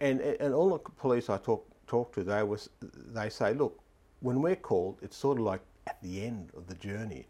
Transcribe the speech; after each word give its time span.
And, 0.00 0.20
and, 0.20 0.54
all 0.54 0.70
the 0.70 0.78
police 0.78 1.28
I 1.28 1.38
talk, 1.38 1.68
talk 1.88 2.12
to, 2.14 2.22
they, 2.22 2.42
was, 2.44 2.70
they 3.12 3.28
say, 3.28 3.52
look, 3.52 3.80
when 4.20 4.40
we're 4.40 4.56
called, 4.56 4.98
it's 5.02 5.16
sort 5.16 5.38
of 5.38 5.44
like 5.44 5.60
at 5.88 6.00
the 6.02 6.24
end 6.24 6.50
of 6.56 6.68
the 6.68 6.74
journey. 6.74 7.26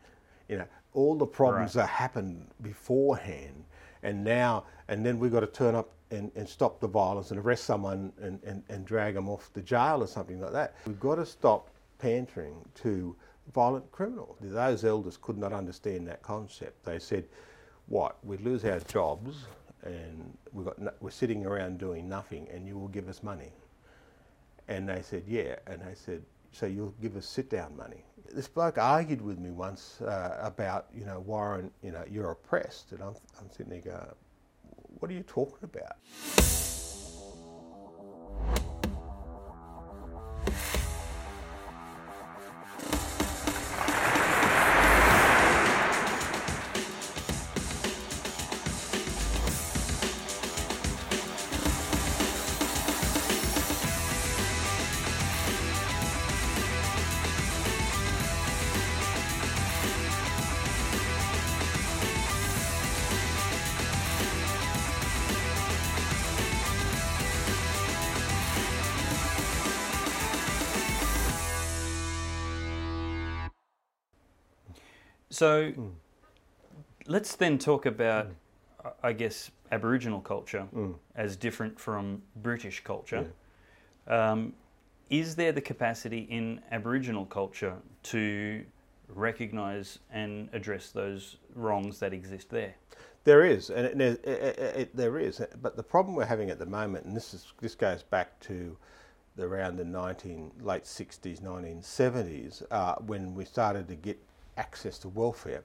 You 0.48 0.58
know, 0.58 0.66
all 0.92 1.14
the 1.14 1.26
problems 1.26 1.74
Right. 1.74 1.82
that 1.82 1.88
happened 1.88 2.46
beforehand, 2.60 3.64
and 4.02 4.22
now, 4.22 4.64
and 4.88 5.06
then 5.06 5.18
we've 5.18 5.32
got 5.32 5.40
to 5.40 5.46
turn 5.46 5.74
up 5.74 5.90
and, 6.10 6.30
and 6.34 6.46
stop 6.46 6.78
the 6.80 6.88
violence 6.88 7.30
and 7.30 7.40
arrest 7.40 7.64
someone 7.64 8.12
and, 8.20 8.38
and, 8.44 8.62
and 8.68 8.84
drag 8.84 9.14
them 9.14 9.28
off 9.30 9.50
to 9.54 9.62
jail 9.62 10.02
or 10.02 10.06
something 10.06 10.40
like 10.40 10.52
that. 10.52 10.74
We've 10.86 11.00
got 11.00 11.14
to 11.14 11.24
stop 11.24 11.70
pandering 11.98 12.56
to 12.82 13.16
violent 13.54 13.90
criminals. 13.92 14.36
Those 14.42 14.84
elders 14.84 15.16
could 15.16 15.38
not 15.38 15.54
understand 15.54 16.06
that 16.08 16.20
concept. 16.22 16.84
They 16.84 16.98
said, 16.98 17.24
what, 17.86 18.22
we'd 18.24 18.42
lose 18.42 18.64
our 18.64 18.80
jobs 18.80 19.46
and 19.82 20.36
we've 20.52 20.66
got 20.66 20.78
no, 20.78 20.92
we're 21.00 21.10
sitting 21.10 21.46
around 21.46 21.78
doing 21.78 22.08
nothing 22.08 22.48
and 22.52 22.66
you 22.66 22.78
will 22.78 22.88
give 22.88 23.08
us 23.08 23.22
money. 23.22 23.52
And 24.68 24.88
they 24.88 25.02
said, 25.02 25.24
yeah. 25.26 25.56
And 25.66 25.82
they 25.82 25.94
said, 25.94 26.22
so 26.52 26.66
you'll 26.66 26.94
give 27.02 27.16
us 27.16 27.26
sit 27.26 27.50
down 27.50 27.76
money. 27.76 28.04
This 28.32 28.48
bloke 28.48 28.78
argued 28.78 29.20
with 29.20 29.38
me 29.38 29.50
once 29.50 30.00
uh, 30.00 30.38
about, 30.40 30.86
you 30.94 31.04
know, 31.04 31.20
Warren, 31.20 31.70
you 31.82 31.90
know, 31.90 32.04
you're 32.10 32.30
oppressed. 32.30 32.92
And 32.92 33.02
I'm, 33.02 33.14
I'm 33.40 33.50
sitting 33.50 33.70
there 33.70 33.80
going, 33.80 34.06
what 35.00 35.10
are 35.10 35.14
you 35.14 35.24
talking 35.24 35.58
about? 35.64 35.96
So 75.42 75.72
Hmm. 75.72 75.88
let's 77.08 77.34
then 77.34 77.58
talk 77.58 77.84
about, 77.84 78.28
I- 78.84 79.08
I 79.08 79.12
guess, 79.12 79.50
Aboriginal 79.72 80.20
culture 80.20 80.68
Mm. 80.72 80.94
as 81.16 81.36
different 81.36 81.80
from 81.80 82.22
British 82.36 82.84
culture. 82.84 83.32
Um, 84.06 84.54
is 85.10 85.34
there 85.34 85.50
the 85.50 85.60
capacity 85.60 86.20
in 86.30 86.62
Aboriginal 86.70 87.26
culture 87.26 87.78
to 88.04 88.64
recognise 89.08 89.98
and 90.10 90.48
address 90.52 90.92
those 90.92 91.38
wrongs 91.56 91.98
that 91.98 92.12
exist 92.12 92.50
there? 92.50 92.76
There 93.24 93.44
is, 93.44 93.68
and 93.68 94.00
it, 94.00 94.24
it, 94.24 94.58
it, 94.58 94.96
there 94.96 95.18
is. 95.18 95.44
But 95.60 95.74
the 95.74 95.82
problem 95.82 96.14
we're 96.14 96.26
having 96.26 96.50
at 96.50 96.60
the 96.60 96.66
moment, 96.66 97.04
and 97.04 97.16
this 97.16 97.34
is 97.34 97.52
this 97.58 97.74
goes 97.74 98.04
back 98.04 98.38
to 98.42 98.76
the, 99.34 99.42
around 99.44 99.74
the 99.76 99.84
19 99.84 100.52
late 100.60 100.84
60s, 100.84 101.40
1970s, 101.40 102.62
uh, 102.70 102.94
when 103.04 103.34
we 103.34 103.44
started 103.44 103.88
to 103.88 103.96
get 103.96 104.24
access 104.56 104.98
to 104.98 105.08
welfare, 105.08 105.64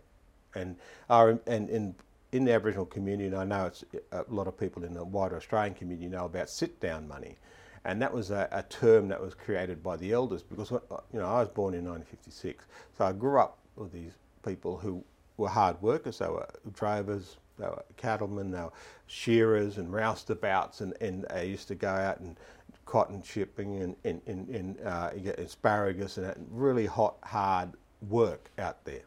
and 0.55 0.75
our 1.09 1.39
and 1.47 1.69
in 1.69 1.95
in 2.31 2.45
the 2.45 2.53
Aboriginal 2.53 2.85
community, 2.85 3.27
and 3.27 3.35
I 3.35 3.45
know 3.45 3.67
it's 3.67 3.85
a 4.11 4.25
lot 4.29 4.47
of 4.47 4.59
people 4.59 4.83
in 4.83 4.93
the 4.93 5.03
wider 5.03 5.37
Australian 5.37 5.73
community 5.73 6.07
know 6.07 6.25
about 6.25 6.49
sit 6.49 6.79
down 6.79 7.07
money. 7.07 7.37
And 7.85 8.01
that 8.01 8.13
was 8.13 8.31
a, 8.31 8.49
a 8.51 8.63
term 8.63 9.07
that 9.07 9.21
was 9.21 9.33
created 9.33 9.81
by 9.81 9.95
the 9.95 10.11
elders 10.11 10.43
because 10.43 10.71
you 10.71 11.19
know 11.19 11.25
I 11.25 11.39
was 11.39 11.47
born 11.47 11.73
in 11.73 11.85
1956, 11.85 12.65
so 12.97 13.05
I 13.05 13.13
grew 13.13 13.39
up 13.39 13.59
with 13.77 13.93
these 13.93 14.11
people 14.43 14.77
who 14.77 15.03
were 15.37 15.47
hard 15.47 15.81
workers. 15.81 16.19
They 16.19 16.27
were 16.27 16.47
drovers, 16.73 17.37
they 17.57 17.65
were 17.65 17.83
cattlemen, 17.95 18.51
they 18.51 18.59
were 18.59 18.73
shearers 19.05 19.77
and 19.77 19.89
roustabouts, 19.89 20.81
and, 20.81 20.93
and 20.99 21.25
they 21.29 21.47
used 21.47 21.69
to 21.69 21.75
go 21.75 21.89
out 21.89 22.19
and 22.19 22.37
cotton 22.85 23.21
chipping 23.21 23.81
and, 23.81 23.95
and, 24.03 24.21
and, 24.49 24.79
uh, 24.85 25.11
asparagus 25.37 26.17
and 26.17 26.47
really 26.49 26.85
hot, 26.85 27.17
hard 27.23 27.71
work 28.01 28.51
out 28.57 28.83
there. 28.85 29.03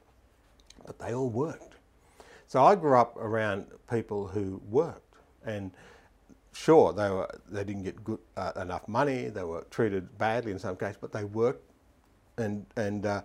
But 0.87 0.99
they 0.99 1.15
all 1.15 1.31
worked. 1.31 1.77
So 2.47 2.65
I 2.65 2.75
grew 2.75 2.97
up 2.97 3.17
around 3.17 3.67
people 3.89 4.27
who 4.27 4.61
worked, 4.69 5.15
and 5.45 5.71
sure 6.53 6.93
they 6.93 7.09
were 7.09 7.29
they 7.49 7.65
didn't 7.65 7.85
get 7.85 8.03
good 8.03 8.19
uh, 8.37 8.53
enough 8.61 8.89
money. 8.89 9.29
They 9.29 9.45
were 9.45 9.65
treated 9.71 10.19
badly 10.19 10.53
in 10.53 10.59
some 10.59 10.77
cases, 10.77 10.99
but 11.01 11.13
they 11.13 11.25
worked, 11.25 11.71
and 12.39 12.67
and 12.77 13.07
uh, 13.07 13.23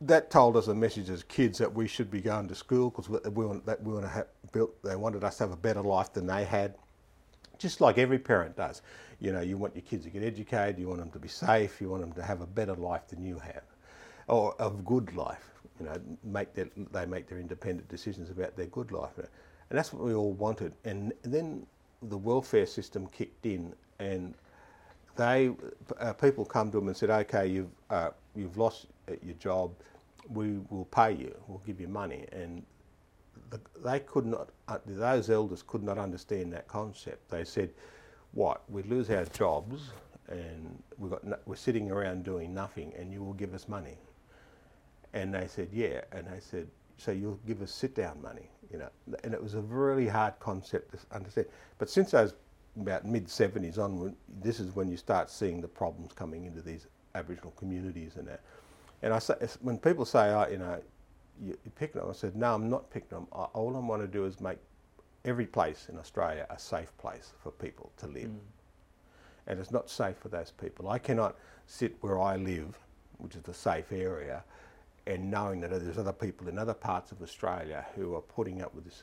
that 0.00 0.30
told 0.30 0.56
us 0.56 0.68
a 0.68 0.74
message 0.74 1.10
as 1.10 1.22
kids 1.22 1.58
that 1.58 1.72
we 1.72 1.86
should 1.86 2.10
be 2.10 2.20
going 2.20 2.48
to 2.48 2.54
school 2.54 2.90
because 2.90 3.08
we, 3.08 3.18
we 3.30 3.60
that 3.66 3.82
we 3.82 3.92
want 3.92 4.04
to 4.04 4.10
have 4.10 4.26
built. 4.52 4.82
They 4.82 4.96
wanted 4.96 5.24
us 5.24 5.38
to 5.38 5.44
have 5.44 5.52
a 5.52 5.56
better 5.56 5.82
life 5.82 6.12
than 6.12 6.26
they 6.26 6.44
had, 6.44 6.74
just 7.58 7.80
like 7.80 7.98
every 7.98 8.18
parent 8.18 8.56
does. 8.56 8.82
You 9.20 9.32
know, 9.32 9.40
you 9.40 9.56
want 9.56 9.74
your 9.74 9.82
kids 9.82 10.04
to 10.04 10.10
get 10.10 10.22
educated. 10.22 10.78
You 10.78 10.88
want 10.88 11.00
them 11.00 11.10
to 11.10 11.18
be 11.18 11.28
safe. 11.28 11.80
You 11.80 11.90
want 11.90 12.02
them 12.02 12.12
to 12.12 12.22
have 12.22 12.40
a 12.40 12.46
better 12.46 12.74
life 12.74 13.08
than 13.08 13.22
you 13.22 13.38
have, 13.38 13.62
or 14.28 14.54
a 14.58 14.70
good 14.70 15.14
life. 15.14 15.50
You 15.80 15.86
know, 15.86 15.96
make 16.22 16.54
their, 16.54 16.68
they 16.92 17.04
make 17.04 17.28
their 17.28 17.38
independent 17.38 17.88
decisions 17.88 18.30
about 18.30 18.56
their 18.56 18.66
good 18.66 18.92
life, 18.92 19.18
and 19.18 19.28
that's 19.70 19.92
what 19.92 20.04
we 20.04 20.14
all 20.14 20.32
wanted. 20.32 20.72
And 20.84 21.12
then 21.22 21.66
the 22.02 22.16
welfare 22.16 22.66
system 22.66 23.08
kicked 23.08 23.44
in, 23.46 23.74
and 23.98 24.34
they 25.16 25.50
uh, 25.98 26.12
people 26.12 26.44
come 26.44 26.70
to 26.70 26.78
them 26.78 26.88
and 26.88 26.96
said, 26.96 27.10
"Okay, 27.10 27.46
you've 27.48 27.70
uh, 27.90 28.10
you've 28.36 28.56
lost 28.56 28.86
your 29.22 29.34
job. 29.34 29.72
We 30.28 30.58
will 30.70 30.86
pay 30.86 31.12
you. 31.12 31.34
We'll 31.48 31.62
give 31.66 31.80
you 31.80 31.88
money." 31.88 32.26
And 32.32 32.64
the, 33.50 33.60
they 33.84 34.00
could 34.00 34.26
not. 34.26 34.50
Uh, 34.68 34.78
those 34.86 35.30
elders 35.30 35.62
could 35.62 35.82
not 35.82 35.98
understand 35.98 36.52
that 36.52 36.68
concept. 36.68 37.30
They 37.30 37.44
said, 37.44 37.70
"What? 38.32 38.62
We 38.70 38.82
lose 38.84 39.10
our 39.10 39.24
jobs, 39.26 39.90
and 40.28 40.82
we 40.98 41.10
got 41.10 41.24
no, 41.24 41.36
we're 41.46 41.56
sitting 41.56 41.90
around 41.90 42.24
doing 42.24 42.54
nothing, 42.54 42.92
and 42.98 43.12
you 43.12 43.22
will 43.22 43.34
give 43.34 43.54
us 43.54 43.68
money." 43.68 43.98
And 45.14 45.32
they 45.32 45.46
said, 45.46 45.68
"Yeah." 45.72 46.02
And 46.12 46.26
they 46.26 46.40
said, 46.40 46.68
"So 46.98 47.12
you'll 47.12 47.40
give 47.46 47.62
us 47.62 47.72
sit 47.72 47.94
down 47.94 48.20
money?" 48.20 48.50
You 48.70 48.78
know, 48.78 48.88
and 49.22 49.32
it 49.32 49.42
was 49.42 49.54
a 49.54 49.60
really 49.62 50.08
hard 50.08 50.34
concept 50.40 50.92
to 50.92 51.16
understand. 51.16 51.46
But 51.78 51.88
since 51.88 52.10
those 52.10 52.34
about 52.80 53.04
mid 53.04 53.26
70s 53.26 53.78
onward, 53.78 54.14
this 54.42 54.60
is 54.60 54.74
when 54.74 54.88
you 54.90 54.96
start 54.96 55.30
seeing 55.30 55.60
the 55.60 55.68
problems 55.68 56.12
coming 56.12 56.44
into 56.44 56.60
these 56.60 56.86
Aboriginal 57.14 57.52
communities 57.52 58.16
and 58.16 58.26
that. 58.28 58.40
And 59.02 59.12
I 59.12 59.18
say, 59.18 59.34
when 59.60 59.78
people 59.78 60.04
say, 60.04 60.30
oh, 60.30 60.46
you 60.50 60.58
know, 60.58 60.80
you, 61.40 61.56
you're 61.64 61.72
picking 61.76 62.00
them, 62.00 62.10
I 62.10 62.14
said, 62.14 62.34
no, 62.36 62.54
I'm 62.54 62.68
not 62.68 62.90
picking 62.90 63.10
them. 63.10 63.26
I, 63.32 63.44
all 63.54 63.76
I 63.76 63.80
want 63.80 64.02
to 64.02 64.08
do 64.08 64.24
is 64.24 64.40
make 64.40 64.58
every 65.24 65.46
place 65.46 65.88
in 65.90 65.98
Australia 65.98 66.46
a 66.50 66.58
safe 66.58 66.96
place 66.98 67.32
for 67.42 67.50
people 67.50 67.92
to 67.98 68.06
live. 68.06 68.30
Mm. 68.30 68.38
And 69.46 69.60
it's 69.60 69.70
not 69.70 69.90
safe 69.90 70.16
for 70.16 70.28
those 70.28 70.50
people. 70.50 70.88
I 70.88 70.98
cannot 70.98 71.36
sit 71.66 71.96
where 72.00 72.20
I 72.20 72.36
live, 72.36 72.78
which 73.18 73.36
is 73.36 73.46
a 73.46 73.54
safe 73.54 73.92
area, 73.92 74.42
and 75.06 75.30
knowing 75.30 75.60
that 75.60 75.70
there's 75.70 75.98
other 75.98 76.12
people 76.12 76.48
in 76.48 76.58
other 76.58 76.74
parts 76.74 77.12
of 77.12 77.22
Australia 77.22 77.84
who 77.94 78.14
are 78.14 78.22
putting 78.22 78.62
up 78.62 78.74
with 78.74 78.84
this 78.84 79.02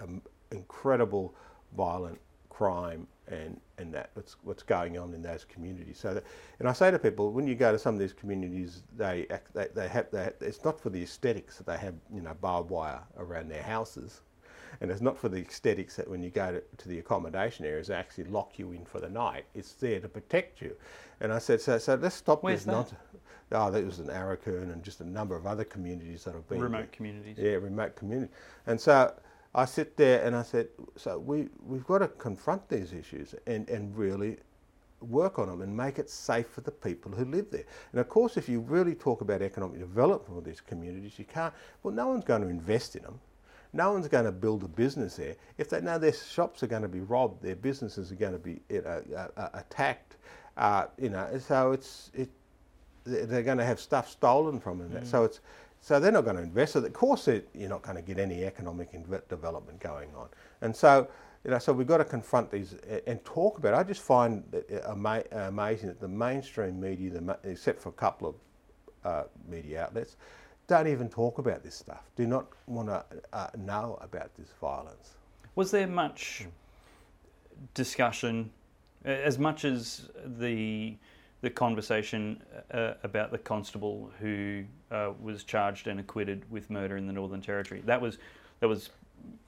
um, 0.00 0.22
incredible 0.52 1.34
violent 1.76 2.18
crime 2.50 3.06
and, 3.28 3.60
and 3.78 3.92
that 3.92 4.10
what's, 4.14 4.36
what's 4.42 4.62
going 4.62 4.98
on 4.98 5.12
in 5.14 5.22
those 5.22 5.44
communities. 5.44 5.98
So, 5.98 6.14
that, 6.14 6.24
and 6.58 6.68
I 6.68 6.72
say 6.72 6.90
to 6.90 6.98
people, 6.98 7.30
when 7.32 7.46
you 7.46 7.54
go 7.54 7.72
to 7.72 7.78
some 7.78 7.94
of 7.94 8.00
these 8.00 8.12
communities, 8.12 8.82
they 8.96 9.26
they, 9.54 9.66
they 9.74 9.88
have 9.88 10.10
they, 10.10 10.30
it's 10.40 10.64
not 10.64 10.80
for 10.80 10.90
the 10.90 11.02
aesthetics 11.02 11.58
that 11.58 11.66
they 11.66 11.76
have 11.76 11.94
you 12.12 12.22
know 12.22 12.34
barbed 12.40 12.70
wire 12.70 13.00
around 13.18 13.48
their 13.48 13.62
houses, 13.62 14.22
and 14.80 14.90
it's 14.90 15.00
not 15.00 15.18
for 15.18 15.28
the 15.28 15.38
aesthetics 15.38 15.96
that 15.96 16.08
when 16.08 16.22
you 16.22 16.30
go 16.30 16.52
to, 16.52 16.62
to 16.76 16.88
the 16.88 16.98
accommodation 16.98 17.64
areas 17.64 17.88
they 17.88 17.94
actually 17.94 18.24
lock 18.24 18.58
you 18.58 18.72
in 18.72 18.84
for 18.84 19.00
the 19.00 19.08
night. 19.08 19.44
It's 19.54 19.72
there 19.74 20.00
to 20.00 20.08
protect 20.08 20.60
you. 20.62 20.76
And 21.20 21.32
I 21.32 21.38
said, 21.38 21.60
so 21.60 21.78
so 21.78 21.94
let's 21.96 22.14
stop 22.16 22.42
Where's 22.42 22.60
this 22.60 22.66
that? 22.66 22.72
nonsense. 22.72 23.00
Oh, 23.50 23.70
that 23.70 23.84
was 23.84 23.98
in 23.98 24.06
Aurukun 24.08 24.72
and 24.72 24.82
just 24.82 25.00
a 25.00 25.08
number 25.08 25.34
of 25.34 25.46
other 25.46 25.64
communities 25.64 26.24
that 26.24 26.34
have 26.34 26.46
been 26.48 26.60
Remote 26.60 26.92
communities. 26.92 27.36
yeah, 27.38 27.52
remote 27.52 27.96
community. 27.96 28.30
And 28.66 28.78
so 28.80 29.14
I 29.54 29.64
sit 29.64 29.96
there 29.96 30.22
and 30.24 30.36
I 30.36 30.42
said, 30.42 30.68
so 30.96 31.18
we, 31.18 31.48
we've 31.64 31.86
got 31.86 31.98
to 31.98 32.08
confront 32.08 32.68
these 32.68 32.92
issues 32.92 33.34
and, 33.46 33.68
and 33.70 33.96
really 33.96 34.36
work 35.00 35.38
on 35.38 35.48
them 35.48 35.62
and 35.62 35.74
make 35.74 35.98
it 35.98 36.10
safe 36.10 36.46
for 36.48 36.60
the 36.60 36.70
people 36.70 37.10
who 37.12 37.24
live 37.24 37.50
there. 37.50 37.64
And 37.92 38.00
of 38.00 38.08
course, 38.08 38.36
if 38.36 38.48
you 38.48 38.60
really 38.60 38.94
talk 38.94 39.20
about 39.22 39.40
economic 39.42 39.78
development 39.78 40.36
of 40.38 40.44
these 40.44 40.60
communities, 40.60 41.18
you 41.18 41.24
can't, 41.24 41.54
well, 41.82 41.94
no 41.94 42.08
one's 42.08 42.24
going 42.24 42.42
to 42.42 42.48
invest 42.48 42.96
in 42.96 43.02
them. 43.04 43.18
No 43.72 43.92
one's 43.92 44.08
going 44.08 44.24
to 44.24 44.32
build 44.32 44.62
a 44.62 44.68
business 44.68 45.16
there. 45.16 45.36
If 45.58 45.68
they 45.68 45.80
know 45.80 45.98
their 45.98 46.12
shops 46.12 46.62
are 46.62 46.66
going 46.66 46.82
to 46.82 46.88
be 46.88 47.00
robbed, 47.00 47.42
their 47.42 47.56
businesses 47.56 48.10
are 48.10 48.16
going 48.16 48.32
to 48.32 48.38
be 48.38 48.60
you 48.70 48.82
know, 48.82 49.02
uh, 49.16 49.28
uh, 49.40 49.48
attacked, 49.54 50.16
uh, 50.56 50.86
you 50.98 51.10
know, 51.10 51.26
so 51.38 51.72
it's, 51.72 52.10
it, 52.14 52.30
they're 53.04 53.42
going 53.42 53.58
to 53.58 53.64
have 53.64 53.78
stuff 53.80 54.08
stolen 54.08 54.58
from 54.60 54.78
them. 54.78 55.04
So 55.04 55.24
it's 55.24 55.40
so 55.80 56.00
they're 56.00 56.10
not 56.12 56.24
going 56.24 56.36
to 56.36 56.42
invest. 56.42 56.72
So 56.72 56.80
of 56.80 56.92
course, 56.92 57.28
it, 57.28 57.48
you're 57.54 57.68
not 57.68 57.82
going 57.82 57.96
to 57.96 58.02
get 58.02 58.18
any 58.18 58.44
economic 58.44 58.90
development 59.28 59.80
going 59.80 60.08
on. 60.16 60.28
And 60.60 60.74
so 60.74 61.08
You 61.44 61.52
know, 61.52 61.58
so 61.60 61.72
we've 61.72 61.86
got 61.86 61.98
to 61.98 62.04
confront 62.04 62.50
these 62.50 62.74
and 63.06 63.24
talk 63.24 63.58
about 63.58 63.74
it. 63.74 63.76
I 63.76 63.82
just 63.84 64.02
find 64.02 64.42
it 64.52 64.82
ama- 64.88 65.22
amazing 65.30 65.88
that 65.88 66.00
the 66.00 66.08
mainstream 66.08 66.80
media, 66.80 67.10
the, 67.10 67.38
except 67.44 67.80
for 67.80 67.90
a 67.90 67.92
couple 67.92 68.28
of 68.28 68.34
uh, 69.04 69.24
media 69.48 69.84
outlets, 69.84 70.16
don't 70.68 70.86
even 70.86 71.08
talk 71.08 71.38
about 71.38 71.64
this 71.64 71.74
stuff. 71.74 72.02
Do 72.14 72.26
not 72.26 72.46
want 72.66 72.88
to 72.88 73.04
uh, 73.32 73.48
know 73.56 73.98
about 74.00 74.30
this 74.36 74.48
violence. 74.60 75.14
Was 75.56 75.70
there 75.72 75.86
much 75.88 76.46
discussion, 77.74 78.50
as 79.04 79.38
much 79.38 79.64
as 79.64 80.08
the 80.38 80.96
the 81.40 81.50
conversation 81.50 82.42
uh, 82.72 82.94
about 83.04 83.30
the 83.30 83.38
constable 83.38 84.10
who 84.20 84.64
uh, 84.90 85.12
was 85.22 85.44
charged 85.44 85.86
and 85.86 86.00
acquitted 86.00 86.44
with 86.50 86.68
murder 86.68 86.96
in 86.96 87.06
the 87.06 87.12
Northern 87.12 87.40
Territory? 87.40 87.82
That 87.86 88.00
was 88.00 88.18
that 88.60 88.68
was 88.68 88.90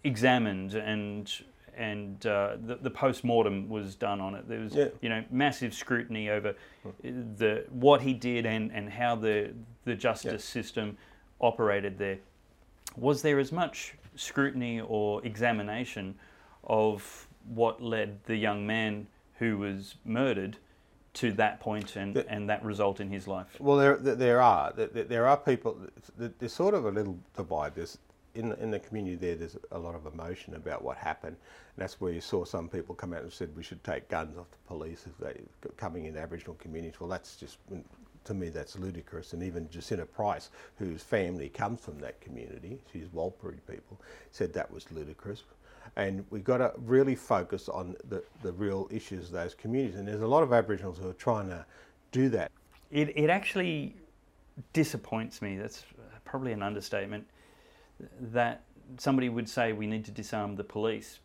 examined 0.05 0.75
and 0.75 1.32
and 1.76 2.26
uh, 2.26 2.56
the, 2.66 2.76
the 2.76 2.90
post 2.90 3.25
mortem 3.25 3.69
was 3.69 3.94
done 3.94 4.20
on 4.20 4.34
it. 4.34 4.49
There 4.49 4.61
was, 4.61 4.75
Yeah. 4.75 4.88
you 5.00 5.08
know, 5.08 5.25
massive 5.31 5.73
scrutiny 5.73 6.28
over 6.28 6.55
the 7.02 7.64
what 7.70 8.02
he 8.02 8.12
did 8.14 8.46
and, 8.46 8.73
and 8.73 8.90
how 8.90 9.16
the 9.16 9.52
the 9.84 9.94
justice 9.94 10.44
system 10.44 10.96
operated 11.40 11.98
there. 11.98 12.19
Was 12.96 13.22
there 13.22 13.38
as 13.38 13.52
much 13.52 13.94
scrutiny 14.16 14.81
or 14.81 15.25
examination 15.25 16.14
of 16.64 17.26
what 17.48 17.82
led 17.82 18.22
the 18.25 18.37
young 18.37 18.66
man 18.66 19.06
who 19.38 19.56
was 19.58 19.94
murdered 20.04 20.56
to 21.12 21.32
that 21.32 21.58
point 21.60 21.96
and, 21.96 22.14
The- 22.14 22.28
and 22.28 22.48
that 22.50 22.62
result 22.64 23.00
in 23.00 23.10
his 23.10 23.26
life? 23.26 23.56
Well, 23.58 23.76
there 23.76 23.96
there- 23.96 24.40
are 24.42 24.72
there- 24.72 25.26
are 25.26 25.37
people. 25.37 25.76
There's 26.16 26.52
sort 26.52 26.75
of 26.75 26.84
a 26.84 26.90
little 26.90 27.19
divide. 27.37 27.75
There's 27.75 27.98
in 28.34 28.50
the, 28.50 28.62
in 28.62 28.70
the 28.70 28.78
community 28.78 29.16
there. 29.16 29.34
There's 29.34 29.56
a 29.72 29.78
lot 29.78 29.94
of 29.96 30.06
emotion 30.06 30.54
about 30.54 30.82
what 30.82 30.96
happened, 30.98 31.37
and 31.75 31.82
that's 31.82 32.00
where 32.00 32.12
you 32.12 32.20
saw 32.20 32.44
some 32.44 32.69
people 32.69 32.94
come 32.94 33.12
out 33.12 33.22
and 33.22 33.32
said 33.32 33.56
we 33.56 33.62
should 33.64 33.82
take 33.82 34.08
guns 34.08 34.37
off 34.38 34.48
the 34.50 34.58
police 34.69 35.04
if 35.06 35.16
they 35.19 35.40
coming 35.76 36.04
in 36.04 36.16
Aboriginal 36.16 36.54
communities. 36.54 37.00
Well, 37.00 37.08
that's 37.08 37.37
just 37.37 37.58
mm, 37.72 37.82
to 38.30 38.34
me 38.34 38.48
that's 38.48 38.78
ludicrous. 38.78 39.32
And 39.32 39.42
even 39.42 39.68
Jacinta 39.68 40.06
Price, 40.06 40.50
whose 40.78 41.02
family 41.02 41.48
comes 41.48 41.80
from 41.80 41.98
that 41.98 42.20
community, 42.20 42.78
she's 42.92 43.06
Warlpiri 43.08 43.58
people, 43.68 44.00
said 44.30 44.52
that 44.54 44.70
was 44.70 44.90
ludicrous. 44.92 45.42
And 45.96 46.24
we've 46.30 46.44
got 46.44 46.58
to 46.58 46.72
really 46.78 47.16
focus 47.16 47.68
on 47.68 47.96
the, 48.08 48.22
the 48.42 48.52
real 48.52 48.88
issues 48.90 49.26
of 49.26 49.32
those 49.32 49.54
communities. 49.54 49.96
And 49.96 50.06
there's 50.06 50.22
a 50.22 50.26
lot 50.26 50.42
of 50.42 50.52
Aboriginals 50.52 50.98
who 50.98 51.08
are 51.08 51.14
trying 51.14 51.48
to 51.48 51.64
do 52.12 52.28
that. 52.28 52.52
It, 52.92 53.12
it 53.16 53.30
actually 53.30 53.96
disappoints 54.72 55.42
me. 55.42 55.56
That's 55.56 55.84
probably 56.24 56.52
an 56.52 56.62
understatement. 56.62 57.26
That 58.20 58.62
somebody 58.98 59.28
would 59.28 59.48
say 59.48 59.72
we 59.72 59.86
need 59.86 60.04
to 60.04 60.12
disarm 60.12 60.54
the 60.54 60.64
police 60.64 61.18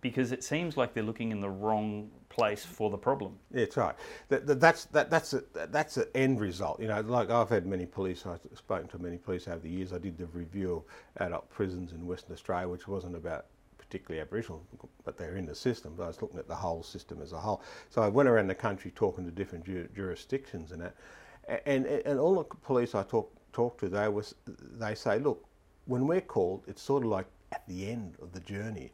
because 0.00 0.32
it 0.32 0.42
seems 0.42 0.76
like 0.76 0.94
they're 0.94 1.02
looking 1.02 1.30
in 1.30 1.40
the 1.40 1.48
wrong 1.48 2.10
place 2.34 2.64
for 2.64 2.90
the 2.90 2.98
problem. 2.98 3.38
Yeah, 3.52 3.60
That's 3.60 3.76
right. 3.76 3.94
That, 4.28 4.46
that, 4.46 4.60
that's 4.60 4.84
that, 4.86 5.10
that's 5.10 5.34
a, 5.34 5.44
that's 5.70 5.96
an 5.96 6.06
end 6.14 6.40
result. 6.40 6.80
You 6.80 6.88
know, 6.88 7.00
like 7.00 7.30
I've 7.30 7.48
had 7.48 7.66
many 7.66 7.86
police. 7.86 8.26
I've 8.26 8.40
spoken 8.56 8.88
to 8.88 8.98
many 8.98 9.18
police 9.18 9.46
over 9.46 9.60
the 9.60 9.70
years. 9.70 9.92
I 9.92 9.98
did 9.98 10.18
the 10.18 10.26
review 10.26 10.76
of 10.76 11.24
adult 11.26 11.48
prisons 11.50 11.92
in 11.92 12.06
Western 12.06 12.32
Australia, 12.34 12.68
which 12.68 12.88
wasn't 12.88 13.14
about 13.16 13.46
particularly 13.78 14.20
Aboriginal, 14.20 14.62
but 15.04 15.16
they're 15.16 15.36
in 15.36 15.46
the 15.46 15.54
system. 15.54 15.94
But 15.96 16.04
I 16.04 16.06
was 16.08 16.20
looking 16.20 16.38
at 16.38 16.48
the 16.48 16.54
whole 16.56 16.82
system 16.82 17.22
as 17.22 17.32
a 17.32 17.38
whole. 17.38 17.62
So 17.90 18.02
I 18.02 18.08
went 18.08 18.28
around 18.28 18.48
the 18.48 18.54
country 18.54 18.92
talking 18.94 19.24
to 19.24 19.30
different 19.30 19.64
ju- 19.64 19.88
jurisdictions 19.94 20.72
and 20.72 20.82
that, 20.82 20.94
and, 21.66 21.86
and 21.86 22.02
and 22.06 22.18
all 22.18 22.34
the 22.34 22.44
police 22.44 22.94
I 22.96 23.04
talk 23.04 23.30
talk 23.52 23.78
to, 23.78 23.88
they 23.88 24.08
was 24.08 24.34
they 24.46 24.94
say, 24.96 25.18
look, 25.20 25.44
when 25.86 26.06
we're 26.08 26.20
called, 26.20 26.64
it's 26.66 26.82
sort 26.82 27.04
of 27.04 27.10
like 27.10 27.26
at 27.52 27.62
the 27.68 27.88
end 27.88 28.16
of 28.20 28.32
the 28.32 28.40
journey. 28.40 28.92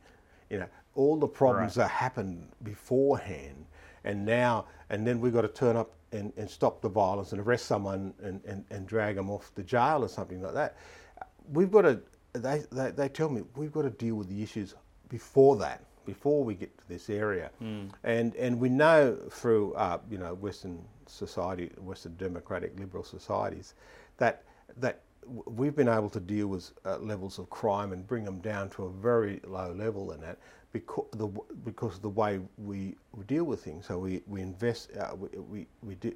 You 0.50 0.58
know, 0.58 0.66
all 0.94 1.16
the 1.16 1.28
problems 1.28 1.74
that 1.76 1.88
happened 1.88 2.48
beforehand, 2.62 3.64
and 4.04 4.24
now, 4.26 4.66
and 4.90 5.06
then 5.06 5.20
we've 5.20 5.32
got 5.32 5.42
to 5.42 5.48
turn 5.48 5.76
up 5.76 5.92
and, 6.12 6.32
and 6.36 6.50
stop 6.50 6.82
the 6.82 6.88
violence 6.88 7.32
and 7.32 7.40
arrest 7.40 7.66
someone 7.66 8.12
and, 8.22 8.40
and, 8.44 8.64
and 8.70 8.86
drag 8.86 9.14
them 9.16 9.30
off 9.30 9.54
to 9.54 9.62
jail 9.62 10.02
or 10.02 10.08
something 10.08 10.42
like 10.42 10.54
that. 10.54 10.76
We've 11.52 11.70
got 11.70 11.82
to, 11.82 12.00
they, 12.32 12.64
they, 12.72 12.90
they 12.90 13.08
tell 13.08 13.28
me, 13.28 13.42
we've 13.56 13.72
got 13.72 13.82
to 13.82 13.90
deal 13.90 14.16
with 14.16 14.28
the 14.28 14.42
issues 14.42 14.74
before 15.08 15.56
that, 15.56 15.84
before 16.06 16.42
we 16.42 16.54
get 16.54 16.76
to 16.78 16.88
this 16.88 17.10
area. 17.10 17.50
And, 18.02 18.34
and 18.34 18.58
we 18.58 18.68
know 18.68 19.16
through, 19.30 19.74
uh, 19.74 19.98
you 20.10 20.18
know, 20.18 20.34
Western 20.34 20.82
society, 21.06 21.70
Western 21.78 22.16
democratic 22.16 22.78
liberal 22.78 23.04
societies, 23.04 23.74
that, 24.16 24.42
that 24.78 25.02
we've 25.26 25.76
been 25.76 25.88
able 25.88 26.10
to 26.10 26.20
deal 26.20 26.48
with 26.48 26.72
uh, 26.84 26.98
levels 26.98 27.38
of 27.38 27.48
crime 27.50 27.92
and 27.92 28.06
bring 28.06 28.24
them 28.24 28.40
down 28.40 28.68
to 28.70 28.84
a 28.84 28.90
very 28.90 29.40
low 29.46 29.72
level 29.72 30.12
in 30.12 30.20
that 30.20 30.38
because 30.72 31.06
the 31.12 31.28
because 31.64 31.96
of 31.96 32.02
the 32.02 32.08
way 32.08 32.40
we, 32.58 32.94
we 33.12 33.24
deal 33.24 33.44
with 33.44 33.62
things. 33.62 33.86
So 33.86 33.98
we 33.98 34.22
we 34.26 34.40
invest 34.40 34.90
uh, 34.96 35.14
we 35.14 35.28
we 35.38 35.66
we, 35.82 35.94
do, 35.96 36.12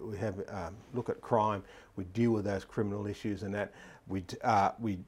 we 0.00 0.16
have 0.18 0.42
um, 0.48 0.76
look 0.94 1.08
at 1.08 1.20
crime. 1.20 1.62
We 1.96 2.04
deal 2.04 2.32
with 2.32 2.44
those 2.44 2.64
criminal 2.64 3.06
issues 3.06 3.42
and 3.42 3.54
that 3.54 3.72
we 4.08 4.24
uh, 4.42 4.72
we. 4.78 4.98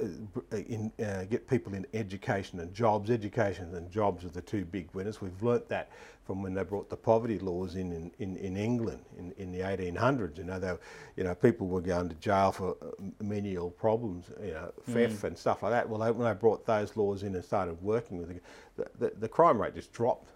Uh, 0.00 0.06
uh, 0.52 0.56
in, 0.56 0.92
uh, 1.04 1.24
get 1.24 1.48
people 1.48 1.74
in 1.74 1.86
education 1.94 2.60
and 2.60 2.72
jobs. 2.74 3.10
Education 3.10 3.74
and 3.74 3.90
jobs 3.90 4.24
are 4.24 4.28
the 4.28 4.40
two 4.40 4.64
big 4.64 4.88
winners. 4.92 5.20
We've 5.20 5.42
learnt 5.42 5.68
that 5.68 5.90
from 6.24 6.42
when 6.42 6.54
they 6.54 6.62
brought 6.62 6.90
the 6.90 6.96
poverty 6.96 7.38
laws 7.38 7.74
in 7.76 7.92
in, 7.92 8.10
in, 8.18 8.36
in 8.36 8.56
England 8.56 9.04
in, 9.18 9.32
in 9.38 9.52
the 9.52 9.60
1800s. 9.60 10.38
You 10.38 10.44
know, 10.44 10.58
they, 10.58 10.74
you 11.16 11.24
know, 11.24 11.34
people 11.34 11.66
were 11.66 11.80
going 11.80 12.08
to 12.08 12.14
jail 12.16 12.52
for 12.52 12.76
uh, 12.82 12.86
menial 13.22 13.70
problems, 13.70 14.26
you 14.42 14.52
know, 14.52 14.72
theft 14.88 15.24
and 15.24 15.36
stuff 15.36 15.62
like 15.62 15.72
that. 15.72 15.88
Well, 15.88 16.00
they, 16.00 16.10
when 16.10 16.26
they 16.26 16.38
brought 16.38 16.66
those 16.66 16.96
laws 16.96 17.22
in 17.22 17.34
and 17.34 17.44
started 17.44 17.80
working 17.82 18.18
with 18.18 18.30
it, 18.30 18.42
the, 18.76 18.86
the, 18.98 19.12
the 19.20 19.28
crime 19.28 19.60
rate 19.60 19.74
just 19.74 19.92
dropped, 19.92 20.30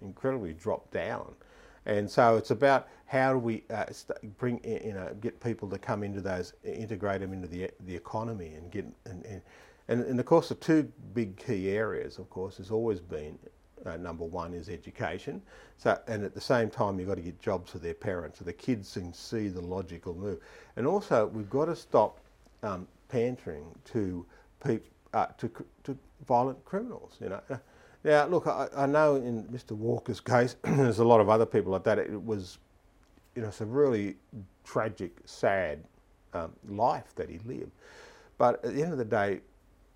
incredibly 0.00 0.52
dropped 0.52 0.92
down. 0.92 1.34
And 1.86 2.08
so 2.08 2.36
it's 2.36 2.50
about 2.50 2.88
how 3.12 3.30
do 3.30 3.38
we 3.38 3.62
uh, 3.68 3.84
bring 4.38 4.58
you 4.64 4.94
know 4.94 5.14
get 5.20 5.38
people 5.38 5.68
to 5.68 5.76
come 5.76 6.02
into 6.02 6.22
those 6.22 6.54
integrate 6.64 7.20
them 7.20 7.34
into 7.34 7.46
the 7.46 7.70
the 7.84 7.94
economy 7.94 8.54
and 8.54 8.70
get 8.70 8.86
and 9.04 9.42
and, 9.88 10.00
and, 10.00 10.18
of 10.18 10.24
course 10.24 10.48
the 10.48 10.54
two 10.54 10.90
big 11.12 11.36
key 11.36 11.68
areas 11.68 12.18
of 12.18 12.30
course 12.30 12.56
has 12.56 12.70
always 12.70 13.00
been 13.00 13.38
uh, 13.84 13.96
number 13.96 14.24
one 14.24 14.54
is 14.54 14.68
education. 14.68 15.42
So 15.76 15.98
and 16.06 16.24
at 16.24 16.34
the 16.34 16.40
same 16.40 16.70
time 16.70 16.98
you've 16.98 17.08
got 17.08 17.16
to 17.16 17.22
get 17.22 17.38
jobs 17.40 17.72
for 17.72 17.78
their 17.78 17.94
parents 17.94 18.38
so 18.38 18.44
the 18.44 18.52
kids 18.52 18.94
can 18.94 19.12
see 19.12 19.48
the 19.48 19.60
logical 19.60 20.14
move. 20.14 20.38
And 20.76 20.86
also 20.86 21.26
we've 21.26 21.50
got 21.50 21.66
to 21.66 21.76
stop 21.76 22.18
um, 22.62 22.86
to 23.10 24.26
peop, 24.64 24.86
uh, 25.12 25.26
to 25.36 25.50
to 25.84 25.98
violent 26.26 26.64
criminals. 26.64 27.16
You 27.20 27.28
know. 27.30 27.42
Now, 28.04 28.26
look, 28.26 28.48
I, 28.48 28.68
I 28.76 28.86
know 28.86 29.16
in 29.16 29.44
Mr. 29.44 29.72
Walker's 29.72 30.18
case, 30.18 30.56
there's 30.62 30.98
a 30.98 31.04
lot 31.04 31.20
of 31.20 31.28
other 31.28 31.46
people 31.46 31.70
like 31.70 31.84
that. 31.84 31.98
It 31.98 32.24
was, 32.24 32.58
you 33.34 33.42
know, 33.42 33.48
it's 33.48 33.60
a 33.60 33.66
really 33.66 34.16
tragic, 34.64 35.12
sad 35.24 35.82
um, 36.32 36.52
life 36.68 37.14
that 37.16 37.28
he 37.28 37.38
lived. 37.44 37.72
But 38.38 38.64
at 38.64 38.74
the 38.74 38.82
end 38.82 38.92
of 38.92 38.98
the 38.98 39.04
day, 39.04 39.40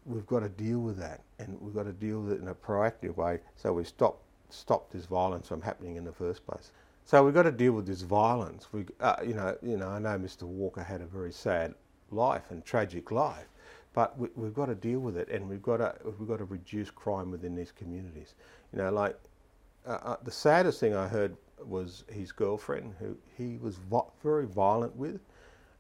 we've 0.05 0.27
got 0.27 0.41
to 0.41 0.49
deal 0.49 0.81
with 0.81 0.99
that, 0.99 1.23
and 1.39 1.61
we've 1.61 1.75
got 1.75 1.85
to 1.85 1.93
deal 1.93 2.21
with 2.21 2.35
it 2.35 2.41
in 2.41 2.49
a 2.49 2.55
proactive 2.55 3.17
way, 3.17 3.41
so 3.57 3.73
we 3.73 3.85
stop 3.85 4.23
stop 4.49 4.93
this 4.93 5.07
violence 5.07 5.49
from 5.49 5.61
happening 5.61 5.97
in 5.97 6.05
the 6.05 6.13
first 6.13 6.47
place. 6.47 6.71
So 7.05 7.25
we've 7.25 7.35
got 7.35 7.43
to 7.43 7.53
deal 7.53 7.73
with 7.73 7.87
this 7.87 8.03
violence. 8.03 8.69
We, 8.73 8.85
uh, 9.01 9.17
you 9.27 9.35
know, 9.35 9.57
you 9.63 9.77
know, 9.77 9.89
I 9.89 9.99
know 9.99 10.19
Mr. 10.19 10.45
Walker 10.45 10.83
had 10.83 11.01
a 11.01 11.07
very 11.07 11.33
sad 11.33 11.75
life 12.11 12.51
and 12.51 12.65
tragic 12.65 13.11
life, 13.11 13.49
but 13.93 14.17
we, 14.19 14.29
we've 14.37 14.55
got 14.55 14.67
to 14.67 14.75
deal 14.75 15.01
with 15.01 15.17
it, 15.17 15.29
and 15.29 15.49
we've 15.49 15.63
got 15.63 15.79
to 15.79 15.95
we've 16.05 16.29
got 16.29 16.39
to 16.39 16.45
reduce 16.45 16.91
crime 16.91 17.31
within 17.31 17.55
these 17.57 17.73
communities. 17.73 18.35
You 18.73 18.79
know, 18.79 18.91
like 18.91 19.19
uh, 19.87 19.99
uh, 20.03 20.17
the 20.23 20.31
saddest 20.31 20.81
thing 20.81 20.95
I 20.95 21.09
heard 21.09 21.37
was 21.65 22.05
his 22.09 22.33
girlfriend, 22.33 22.95
who 22.99 23.17
he 23.37 23.59
was 23.59 23.77
vo- 23.77 24.13
very 24.23 24.47
violent 24.47 24.95
with. 24.97 25.21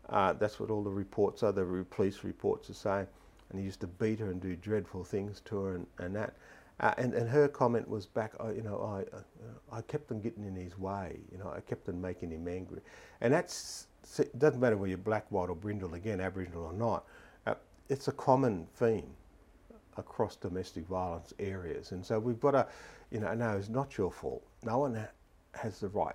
Uh, 0.08 0.32
that's 0.32 0.60
what 0.60 0.70
all 0.70 0.82
the 0.82 0.90
reports 0.90 1.42
are. 1.42 1.52
The 1.52 1.84
police 1.90 2.22
reports 2.24 2.70
are 2.70 2.74
saying, 2.74 3.06
and 3.50 3.58
he 3.58 3.64
used 3.64 3.80
to 3.80 3.86
beat 3.86 4.20
her 4.20 4.30
and 4.30 4.40
do 4.40 4.56
dreadful 4.56 5.04
things 5.04 5.40
to 5.46 5.56
her 5.62 5.74
and, 5.74 5.86
and 5.98 6.14
that. 6.14 6.34
Uh, 6.78 6.92
and, 6.98 7.14
and 7.14 7.28
her 7.28 7.48
comment 7.48 7.88
was 7.88 8.04
back, 8.04 8.32
oh, 8.38 8.50
you 8.50 8.62
know, 8.62 8.78
I, 8.80 9.16
uh, 9.16 9.20
I 9.72 9.80
kept 9.82 10.12
on 10.12 10.20
getting 10.20 10.44
in 10.44 10.54
his 10.54 10.78
way. 10.78 11.18
You 11.32 11.38
know, 11.38 11.50
I 11.50 11.60
kept 11.60 11.88
on 11.88 12.00
making 12.00 12.30
him 12.30 12.46
angry. 12.46 12.80
And 13.22 13.32
that's 13.32 13.86
it 14.18 14.38
doesn't 14.38 14.60
matter 14.60 14.76
whether 14.76 14.88
you're 14.88 14.98
black, 14.98 15.26
white, 15.30 15.48
or 15.48 15.56
brindle 15.56 15.94
again, 15.94 16.20
Aboriginal 16.20 16.66
or 16.66 16.72
not. 16.72 17.04
Uh, 17.46 17.54
it's 17.88 18.08
a 18.08 18.12
common 18.12 18.66
theme 18.76 19.10
across 19.96 20.36
domestic 20.36 20.86
violence 20.86 21.32
areas. 21.38 21.92
And 21.92 22.04
so 22.04 22.18
we've 22.18 22.40
got 22.40 22.52
to, 22.52 22.66
you 23.10 23.20
know, 23.20 23.34
no, 23.34 23.56
it's 23.56 23.68
not 23.68 23.96
your 23.96 24.12
fault. 24.12 24.42
No 24.62 24.78
one 24.78 24.92
has 25.56 25.80
the 25.80 25.88
right 25.88 26.14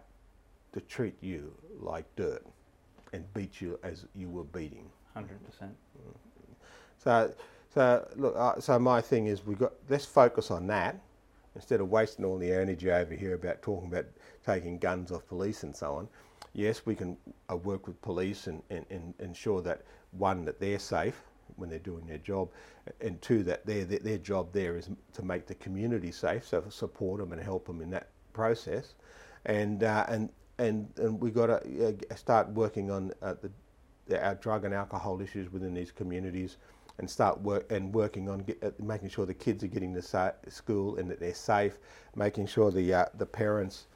to 0.73 0.81
treat 0.81 1.15
you 1.21 1.53
like 1.79 2.05
dirt 2.15 2.45
and 3.13 3.23
beat 3.33 3.61
you 3.61 3.79
as 3.83 4.05
you 4.15 4.29
were 4.29 4.45
beating. 4.45 4.89
Hundred 5.13 5.39
percent. 5.45 5.75
So, 7.03 7.33
so 7.73 8.07
look, 8.15 8.35
uh, 8.37 8.59
so 8.59 8.79
my 8.79 9.01
thing 9.01 9.27
is 9.27 9.45
we 9.45 9.55
got 9.55 9.73
let's 9.89 10.05
focus 10.05 10.51
on 10.51 10.67
that 10.67 10.95
instead 11.55 11.81
of 11.81 11.89
wasting 11.89 12.23
all 12.23 12.37
the 12.37 12.51
energy 12.51 12.91
over 12.91 13.13
here 13.13 13.33
about 13.33 13.61
talking 13.61 13.89
about 13.89 14.05
taking 14.45 14.77
guns 14.77 15.11
off 15.11 15.27
police 15.27 15.63
and 15.63 15.75
so 15.75 15.95
on. 15.95 16.07
Yes, 16.53 16.85
we 16.85 16.95
can 16.95 17.17
uh, 17.49 17.55
work 17.55 17.87
with 17.87 18.01
police 18.01 18.47
and, 18.47 18.61
and, 18.69 18.85
and 18.89 19.13
ensure 19.19 19.61
that 19.61 19.81
one 20.11 20.45
that 20.45 20.59
they're 20.59 20.79
safe, 20.79 21.21
when 21.55 21.69
they're 21.69 21.79
doing 21.79 22.05
their 22.05 22.17
job, 22.17 22.49
and 23.01 23.21
two 23.21 23.43
that 23.43 23.65
their 23.65 23.83
their, 23.83 23.99
their 23.99 24.17
job 24.17 24.51
there 24.53 24.77
is 24.77 24.89
to 25.13 25.23
make 25.23 25.47
the 25.47 25.55
community 25.55 26.11
safe, 26.11 26.47
so 26.47 26.63
support 26.69 27.19
them 27.19 27.31
and 27.33 27.41
help 27.41 27.65
them 27.65 27.81
in 27.81 27.89
that 27.89 28.07
process, 28.33 28.95
and 29.45 29.83
uh, 29.83 30.05
and 30.07 30.29
and 30.57 30.87
and 30.97 31.19
we 31.19 31.31
got 31.31 31.47
to 31.47 31.87
uh, 31.87 32.15
start 32.15 32.49
working 32.49 32.91
on 32.91 33.11
uh, 33.21 33.35
the, 33.41 33.51
the, 34.07 34.23
our 34.23 34.35
drug 34.35 34.65
and 34.65 34.73
alcohol 34.73 35.21
issues 35.21 35.51
within 35.51 35.73
these 35.73 35.91
communities, 35.91 36.57
and 36.99 37.09
start 37.09 37.39
work 37.41 37.71
and 37.71 37.93
working 37.93 38.29
on 38.29 38.39
get, 38.39 38.63
uh, 38.63 38.71
making 38.79 39.09
sure 39.09 39.25
the 39.25 39.33
kids 39.33 39.63
are 39.63 39.67
getting 39.67 39.93
to 39.93 40.01
sa- 40.01 40.31
school 40.47 40.97
and 40.97 41.09
that 41.09 41.19
they're 41.19 41.33
safe, 41.33 41.77
making 42.15 42.45
sure 42.47 42.71
the 42.71 42.93
uh, 42.93 43.05
the 43.17 43.25
parents 43.25 43.87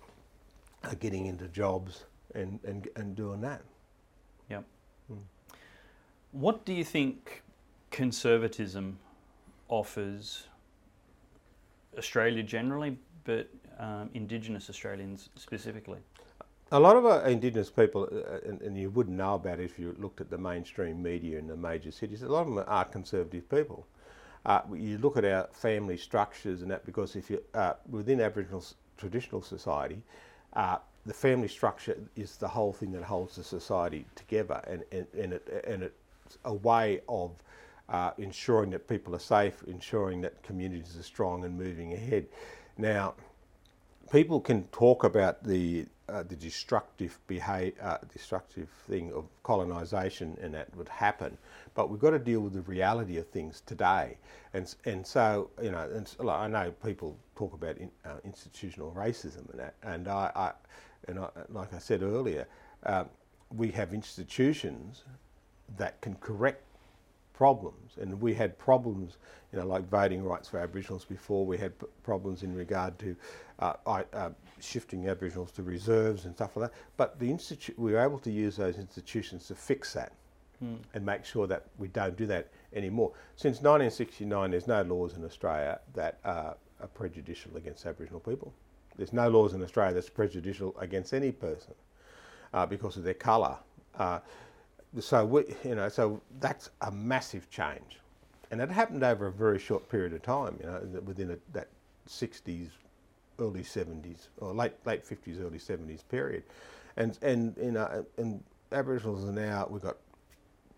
are 0.83 0.95
getting 0.95 1.27
into 1.27 1.47
jobs 1.49 2.05
and 2.33 2.59
and 2.63 2.87
and 2.95 3.15
doing 3.15 3.41
that. 3.41 3.61
Yep. 4.49 4.63
Mm. 5.11 5.17
What 6.31 6.65
do 6.65 6.73
you 6.73 6.83
think 6.83 7.43
conservatism 7.91 8.97
offers 9.69 10.47
Australia 11.97 12.43
generally, 12.43 12.97
but 13.23 13.49
um, 13.79 14.09
Indigenous 14.13 14.69
Australians 14.69 15.29
specifically? 15.35 15.99
A 16.71 16.79
lot 16.79 16.95
of 16.95 17.05
uh, 17.05 17.21
Indigenous 17.25 17.69
people, 17.69 18.09
uh, 18.11 18.49
and, 18.49 18.61
and, 18.61 18.77
you 18.77 18.89
wouldn't 18.89 19.15
know 19.15 19.35
about 19.35 19.59
it 19.59 19.65
if 19.65 19.77
you 19.77 19.95
looked 19.99 20.19
at 20.19 20.29
the 20.31 20.37
mainstream 20.37 21.01
media 21.01 21.37
in 21.37 21.47
the 21.47 21.55
major 21.55 21.91
cities, 21.91 22.23
a 22.23 22.27
lot 22.27 22.47
of 22.47 22.55
them 22.55 22.63
are 22.67 22.85
conservative 22.85 23.47
people. 23.49 23.85
Uh, 24.45 24.61
you 24.73 24.97
look 24.97 25.15
at 25.17 25.25
our 25.25 25.47
family 25.51 25.97
structures 25.97 26.61
and 26.61 26.71
that 26.71 26.85
because 26.85 27.15
if 27.15 27.29
you 27.29 27.41
uh, 27.53 27.73
within 27.89 28.19
Aboriginal 28.19 28.63
traditional 28.97 29.41
society, 29.41 30.01
uh, 30.53 30.77
the 31.05 31.13
family 31.13 31.47
structure 31.47 31.97
is 32.15 32.37
the 32.37 32.47
whole 32.47 32.73
thing 32.73 32.91
that 32.91 33.03
holds 33.03 33.35
the 33.35 33.43
society 33.43 34.05
together, 34.15 34.61
and, 34.67 34.83
and, 34.91 35.07
and, 35.17 35.33
it, 35.33 35.63
and 35.67 35.83
it's 35.83 36.37
a 36.45 36.53
way 36.53 37.01
of 37.07 37.31
uh, 37.89 38.11
ensuring 38.17 38.71
that 38.71 38.87
people 38.87 39.15
are 39.15 39.19
safe, 39.19 39.63
ensuring 39.67 40.21
that 40.21 40.41
communities 40.41 40.97
are 40.97 41.03
strong 41.03 41.43
and 41.45 41.57
moving 41.57 41.93
ahead. 41.93 42.25
Now, 42.77 43.13
people 44.11 44.39
can 44.39 44.63
talk 44.65 45.03
about 45.03 45.43
the 45.43 45.85
uh, 46.07 46.21
the 46.21 46.35
destructive 46.35 47.19
behavior, 47.25 47.73
uh, 47.81 47.97
destructive 48.13 48.69
thing 48.87 49.11
of 49.13 49.25
colonisation, 49.41 50.37
and 50.39 50.53
that 50.53 50.67
would 50.75 50.87
happen. 50.87 51.35
But 51.73 51.89
we've 51.89 51.99
got 51.99 52.11
to 52.11 52.19
deal 52.19 52.41
with 52.41 52.53
the 52.53 52.61
reality 52.61 53.17
of 53.17 53.27
things 53.27 53.61
today, 53.65 54.17
and 54.53 54.73
and 54.85 55.05
so 55.05 55.49
you 55.61 55.71
know, 55.71 55.89
and 55.93 56.13
like, 56.19 56.39
I 56.39 56.47
know 56.47 56.71
people 56.71 57.17
talk 57.35 57.53
about 57.53 57.77
in, 57.77 57.89
uh, 58.05 58.17
institutional 58.23 58.91
racism 58.95 59.49
and 59.51 59.59
that, 59.59 59.75
and 59.81 60.07
I, 60.07 60.31
I 60.35 60.51
and 61.07 61.19
I, 61.19 61.29
like 61.49 61.73
I 61.73 61.79
said 61.79 62.03
earlier, 62.03 62.47
um, 62.83 63.09
we 63.55 63.71
have 63.71 63.93
institutions 63.93 65.03
that 65.77 65.99
can 66.01 66.15
correct 66.15 66.61
problems, 67.37 67.97
and 67.99 68.21
we 68.21 68.33
had 68.33 68.57
problems, 68.57 69.17
you 69.51 69.59
know, 69.59 69.65
like 69.65 69.89
voting 69.89 70.23
rights 70.23 70.47
for 70.47 70.59
Aboriginals 70.59 71.05
before. 71.05 71.45
We 71.45 71.57
had 71.57 71.77
p- 71.77 71.87
problems 72.03 72.43
in 72.43 72.55
regard 72.55 72.97
to 72.99 73.15
uh, 73.59 73.73
uh, 73.85 74.29
shifting 74.59 75.07
Aboriginals 75.09 75.51
to 75.51 75.63
reserves 75.63 76.25
and 76.25 76.35
stuff 76.35 76.55
like 76.55 76.71
that. 76.71 76.77
But 76.97 77.19
the 77.19 77.29
institu- 77.29 77.77
we 77.77 77.91
were 77.91 77.99
able 77.99 78.19
to 78.19 78.31
use 78.31 78.55
those 78.55 78.77
institutions 78.77 79.47
to 79.47 79.55
fix 79.55 79.93
that 79.93 80.13
mm. 80.63 80.77
and 80.93 81.05
make 81.05 81.25
sure 81.25 81.45
that 81.47 81.65
we 81.77 81.89
don't 81.89 82.15
do 82.15 82.25
that 82.27 82.51
anymore. 82.73 83.11
Since 83.35 83.57
1969, 83.57 84.51
there's 84.51 84.67
no 84.67 84.81
laws 84.83 85.15
in 85.17 85.25
Australia 85.25 85.79
that 85.93 86.19
are 86.23 86.55
prejudicial 86.93 87.57
against 87.57 87.85
Aboriginal 87.85 88.19
people. 88.19 88.53
There's 88.97 89.13
no 89.13 89.27
laws 89.29 89.53
in 89.53 89.61
Australia 89.61 89.93
that's 89.93 90.09
prejudicial 90.09 90.73
against 90.79 91.13
any 91.13 91.31
person 91.31 91.73
uh, 92.53 92.65
because 92.65 92.95
of 92.95 93.03
their 93.03 93.13
colour. 93.13 93.57
So 94.99 95.25
we, 95.25 95.43
you 95.63 95.75
know, 95.75 95.89
so 95.89 96.21
that's 96.39 96.69
a 96.81 96.91
massive 96.91 97.49
change, 97.49 97.99
and 98.51 98.61
it 98.61 98.69
happened 98.69 99.03
over 99.03 99.27
a 99.27 99.31
very 99.31 99.59
short 99.59 99.89
period 99.89 100.13
of 100.13 100.21
time. 100.21 100.57
You 100.61 100.67
know, 100.67 101.01
within 101.01 101.31
a, 101.31 101.37
that 101.53 101.67
60s, 102.07 102.69
early 103.39 103.61
70s, 103.61 104.27
or 104.37 104.53
late 104.53 104.73
late 104.85 105.03
50s, 105.05 105.41
early 105.41 105.59
70s 105.59 106.01
period, 106.07 106.43
and 106.97 107.17
and 107.21 107.55
you 107.57 107.71
know, 107.71 108.05
and 108.17 108.41
Aboriginals 108.71 109.27
are 109.27 109.33
now 109.33 109.67
we've 109.69 109.81
got. 109.81 109.97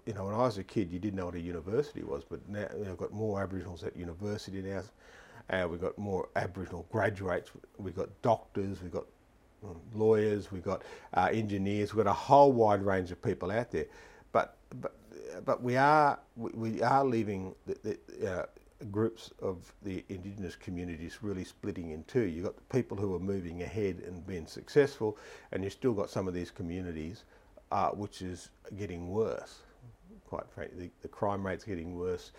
You 0.06 0.14
know, 0.14 0.24
when 0.24 0.36
I 0.36 0.38
was 0.38 0.58
a 0.58 0.64
kid, 0.64 0.90
you 0.90 1.00
didn't 1.00 1.18
know 1.18 1.26
what 1.26 1.36
a 1.36 1.40
university 1.40 2.02
was, 2.02 2.24
but 2.24 2.40
now 2.48 2.66
you 2.78 2.86
know, 2.86 2.92
we've 2.92 2.98
got 2.98 3.12
more 3.12 3.42
Aboriginals 3.42 3.84
at 3.84 3.98
university 3.98 4.62
now. 4.62 4.82
Uh, 5.50 5.68
we've 5.70 5.82
got 5.82 5.98
more 5.98 6.30
Aboriginal 6.38 6.86
graduates. 6.92 7.52
We've 7.78 7.96
got 7.96 8.10
doctors. 8.22 8.82
We've 8.82 8.92
got 8.92 9.06
lawyers. 9.94 10.52
We've 10.52 10.64
got 10.64 10.84
uh, 11.14 11.30
engineers. 11.32 11.94
We've 11.94 12.04
got 12.04 12.10
a 12.10 12.14
whole 12.14 12.52
wide 12.52 12.84
range 12.84 13.12
of 13.12 13.22
people 13.22 13.52
out 13.52 13.72
there. 13.72 13.86
But 14.32 14.58
but 14.82 14.96
but 15.46 15.62
we 15.62 15.76
are 15.78 16.20
we, 16.36 16.52
we 16.52 16.82
are 16.82 17.06
leaving 17.06 17.56
the, 17.66 17.98
the 18.18 18.32
uh, 18.32 18.46
groups 18.92 19.32
of 19.42 19.74
the 19.84 20.04
indigenous 20.10 20.56
communities 20.56 21.20
really 21.22 21.44
splitting 21.44 21.92
in 21.92 22.04
two. 22.04 22.24
You've 22.24 22.46
got 22.46 22.56
the 22.56 22.78
people 22.78 22.98
who 22.98 23.16
are 23.16 23.20
moving 23.20 23.64
ahead 23.64 24.04
and 24.06 24.26
being 24.26 24.48
successful, 24.48 25.18
and 25.52 25.64
you've 25.64 25.74
still 25.74 25.94
got 25.94 26.10
some 26.10 26.28
of 26.28 26.34
these 26.34 26.52
communities 26.52 27.24
uh, 27.72 27.90
which 27.90 28.22
is 28.22 28.50
getting 28.78 29.10
worse. 29.10 29.60
Quite 30.26 30.50
frankly, 30.54 30.78
the, 30.78 30.92
the 31.04 31.08
crime 31.08 31.46
rate's 31.46 31.64
getting 31.64 31.98
worse. 31.98 32.32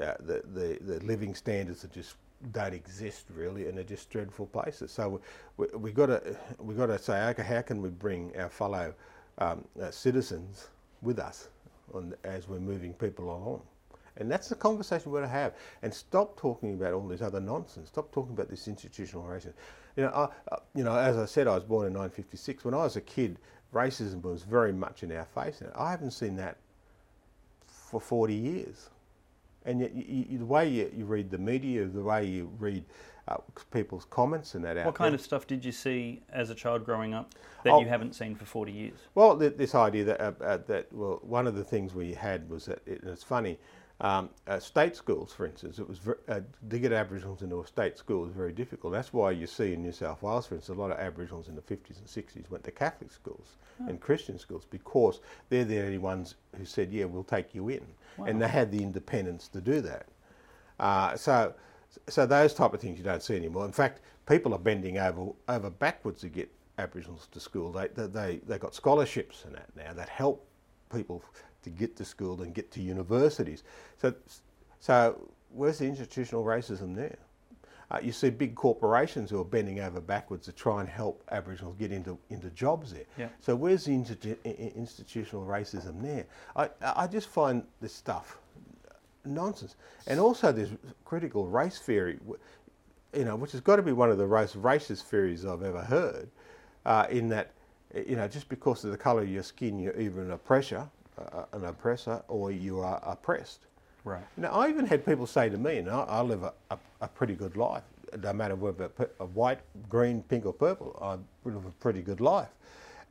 Uh, 0.00 0.14
the, 0.20 0.42
the 0.52 0.78
the 0.82 1.04
living 1.04 1.34
standards 1.34 1.84
are 1.84 1.88
just 1.88 2.16
don't 2.52 2.74
exist 2.74 3.26
really, 3.34 3.68
and 3.68 3.76
they're 3.76 3.84
just 3.84 4.10
dreadful 4.10 4.46
places. 4.46 4.90
So 4.90 5.20
we, 5.56 5.66
we 5.74 5.92
got 5.92 6.06
to 6.06 6.36
we 6.58 6.74
got 6.74 6.86
to 6.86 6.98
say, 6.98 7.20
okay, 7.30 7.42
how 7.42 7.62
can 7.62 7.82
we 7.82 7.88
bring 7.88 8.36
our 8.36 8.48
fellow 8.48 8.94
um, 9.38 9.64
uh, 9.80 9.90
citizens 9.90 10.68
with 11.02 11.18
us 11.18 11.48
on, 11.94 12.14
as 12.24 12.48
we're 12.48 12.60
moving 12.60 12.92
people 12.94 13.26
along? 13.26 13.62
And 14.18 14.30
that's 14.30 14.48
the 14.48 14.56
conversation 14.56 15.12
we're 15.12 15.20
to 15.22 15.28
have. 15.28 15.54
And 15.82 15.94
stop 15.94 16.36
talking 16.36 16.74
about 16.74 16.92
all 16.92 17.06
this 17.06 17.22
other 17.22 17.40
nonsense. 17.40 17.88
Stop 17.88 18.10
talking 18.12 18.32
about 18.32 18.48
this 18.50 18.66
institutional 18.66 19.24
racism. 19.24 19.52
You 19.96 20.04
know, 20.04 20.30
I, 20.50 20.56
you 20.74 20.82
know, 20.82 20.96
as 20.96 21.16
I 21.16 21.24
said, 21.24 21.46
I 21.46 21.54
was 21.54 21.64
born 21.64 21.86
in 21.86 21.92
1956. 21.92 22.64
When 22.64 22.74
I 22.74 22.78
was 22.78 22.96
a 22.96 23.00
kid, 23.00 23.38
racism 23.72 24.22
was 24.22 24.42
very 24.42 24.72
much 24.72 25.04
in 25.04 25.12
our 25.12 25.24
face. 25.24 25.60
And 25.60 25.70
I 25.76 25.90
haven't 25.90 26.10
seen 26.10 26.34
that 26.36 26.56
for 27.66 28.00
40 28.00 28.34
years. 28.34 28.90
And 29.68 29.80
yet, 29.80 29.94
you, 29.94 30.26
you, 30.30 30.38
the 30.38 30.46
way 30.46 30.66
you, 30.66 30.90
you, 30.96 31.04
read 31.04 31.30
the 31.30 31.36
media, 31.36 31.84
the 31.84 32.00
way 32.00 32.24
you 32.24 32.50
read 32.58 32.84
uh, 33.28 33.36
people's 33.70 34.06
comments 34.06 34.54
and 34.54 34.64
that 34.64 34.78
out. 34.78 34.86
What 34.86 34.94
kind 34.94 35.12
there, 35.12 35.16
of 35.16 35.20
stuff 35.20 35.46
did 35.46 35.62
you 35.62 35.72
see 35.72 36.22
as 36.32 36.48
a 36.48 36.54
child 36.54 36.86
growing 36.86 37.12
up 37.12 37.34
that 37.64 37.74
oh, 37.74 37.80
you 37.80 37.86
haven't 37.86 38.14
seen 38.14 38.34
for 38.34 38.46
40 38.46 38.72
years? 38.72 38.98
Well, 39.14 39.36
this 39.36 39.74
idea 39.74 40.04
that, 40.04 40.20
uh, 40.20 40.32
uh, 40.42 40.58
that, 40.68 40.90
well, 40.90 41.20
one 41.22 41.46
of 41.46 41.54
the 41.54 41.64
things 41.64 41.94
we 41.94 42.14
had 42.14 42.48
was 42.48 42.64
that, 42.64 42.80
it, 42.86 43.02
and 43.02 43.10
it's 43.10 43.22
funny, 43.22 43.58
um, 44.00 44.30
uh, 44.46 44.60
state 44.60 44.94
schools, 44.94 45.32
for 45.32 45.44
instance, 45.44 45.78
it 45.78 45.88
was 45.88 45.98
very, 45.98 46.18
uh, 46.28 46.40
to 46.70 46.78
get 46.78 46.92
Aboriginals 46.92 47.42
into 47.42 47.60
a 47.60 47.66
state 47.66 47.98
school 47.98 48.22
was 48.22 48.32
very 48.32 48.52
difficult. 48.52 48.92
That's 48.92 49.12
why 49.12 49.32
you 49.32 49.46
see 49.46 49.74
in 49.74 49.82
New 49.82 49.92
South 49.92 50.22
Wales, 50.22 50.46
for 50.46 50.54
instance, 50.54 50.78
a 50.78 50.80
lot 50.80 50.92
of 50.92 50.98
Aboriginals 50.98 51.48
in 51.48 51.56
the 51.56 51.62
50s 51.62 51.98
and 51.98 52.06
60s 52.06 52.48
went 52.48 52.62
to 52.64 52.70
Catholic 52.70 53.10
schools 53.10 53.56
oh. 53.82 53.88
and 53.88 54.00
Christian 54.00 54.38
schools 54.38 54.64
because 54.70 55.20
they're 55.48 55.64
the 55.64 55.80
only 55.80 55.98
ones 55.98 56.36
who 56.56 56.64
said, 56.64 56.92
"Yeah, 56.92 57.06
we'll 57.06 57.24
take 57.24 57.56
you 57.56 57.70
in," 57.70 57.84
wow. 58.18 58.26
and 58.26 58.40
they 58.40 58.48
had 58.48 58.70
the 58.70 58.82
independence 58.82 59.48
to 59.48 59.60
do 59.60 59.80
that. 59.80 60.06
Uh, 60.78 61.16
so, 61.16 61.54
so 62.08 62.26
those 62.26 62.54
type 62.54 62.74
of 62.74 62.80
things 62.80 62.98
you 62.98 63.04
don't 63.04 63.22
see 63.22 63.36
anymore. 63.36 63.64
In 63.64 63.72
fact, 63.72 64.00
people 64.26 64.52
are 64.54 64.58
bending 64.58 64.98
over 64.98 65.32
over 65.48 65.70
backwards 65.70 66.20
to 66.20 66.28
get 66.28 66.50
Aboriginals 66.78 67.28
to 67.32 67.40
school. 67.40 67.72
They 67.72 67.88
they 67.88 68.40
they, 68.46 68.58
got 68.58 68.74
scholarships 68.74 69.44
and 69.44 69.54
that 69.54 69.68
now 69.76 69.92
that 69.94 70.08
help 70.08 70.46
people 70.94 71.22
to 71.62 71.70
get 71.70 71.96
to 71.96 72.04
school 72.04 72.42
and 72.42 72.54
get 72.54 72.70
to 72.72 72.80
universities. 72.80 73.64
So, 73.96 74.14
so 74.78 75.30
where's 75.50 75.78
the 75.78 75.86
institutional 75.86 76.44
racism 76.44 76.94
there? 76.94 77.18
Uh, 77.90 77.98
you 78.02 78.12
see 78.12 78.28
big 78.28 78.54
corporations 78.54 79.30
who 79.30 79.40
are 79.40 79.44
bending 79.44 79.80
over 79.80 80.00
backwards 80.00 80.44
to 80.44 80.52
try 80.52 80.80
and 80.80 80.88
help 80.88 81.22
Aboriginals 81.30 81.74
get 81.78 81.90
into, 81.90 82.18
into 82.28 82.50
jobs 82.50 82.92
there. 82.92 83.04
Yeah. 83.16 83.28
So 83.40 83.56
where's 83.56 83.86
the 83.86 83.94
institutional 83.94 85.46
racism 85.46 86.02
there? 86.02 86.26
I, 86.54 86.68
I 86.82 87.06
just 87.06 87.28
find 87.28 87.62
this 87.80 87.94
stuff 87.94 88.38
nonsense. 89.24 89.76
And 90.06 90.20
also 90.20 90.52
this 90.52 90.70
critical 91.04 91.46
race 91.46 91.78
theory, 91.78 92.18
you 93.14 93.24
know, 93.24 93.36
which 93.36 93.52
has 93.52 93.62
got 93.62 93.76
to 93.76 93.82
be 93.82 93.92
one 93.92 94.10
of 94.10 94.18
the 94.18 94.26
most 94.26 94.60
racist 94.60 95.04
theories 95.04 95.46
I've 95.46 95.62
ever 95.62 95.82
heard, 95.82 96.28
uh, 96.84 97.06
in 97.10 97.28
that, 97.30 97.52
you 98.06 98.16
know, 98.16 98.28
just 98.28 98.50
because 98.50 98.84
of 98.84 98.90
the 98.90 98.98
colour 98.98 99.22
of 99.22 99.30
your 99.30 99.42
skin, 99.42 99.78
you're 99.78 99.98
either 99.98 100.20
an 100.20 100.32
oppressor 100.32 100.90
uh, 101.18 101.44
an 101.52 101.64
oppressor 101.64 102.22
or 102.28 102.50
you 102.50 102.80
are 102.80 103.00
oppressed. 103.04 103.66
Right. 104.08 104.24
Now, 104.38 104.52
I 104.52 104.70
even 104.70 104.86
had 104.86 105.04
people 105.04 105.26
say 105.26 105.50
to 105.50 105.58
me, 105.58 105.76
and 105.76 105.90
I, 105.90 106.00
I 106.04 106.20
live 106.22 106.42
a, 106.42 106.54
a, 106.70 106.78
a, 107.02 107.08
pretty 107.08 107.34
good 107.34 107.58
life, 107.58 107.82
no 108.22 108.32
matter 108.32 108.54
whether 108.54 108.90
a 109.20 109.26
white, 109.26 109.58
green, 109.90 110.22
pink, 110.22 110.46
or 110.46 110.54
purple, 110.54 110.98
I 111.02 111.18
live 111.46 111.66
a 111.66 111.70
pretty 111.72 112.00
good 112.00 112.22
life. 112.22 112.48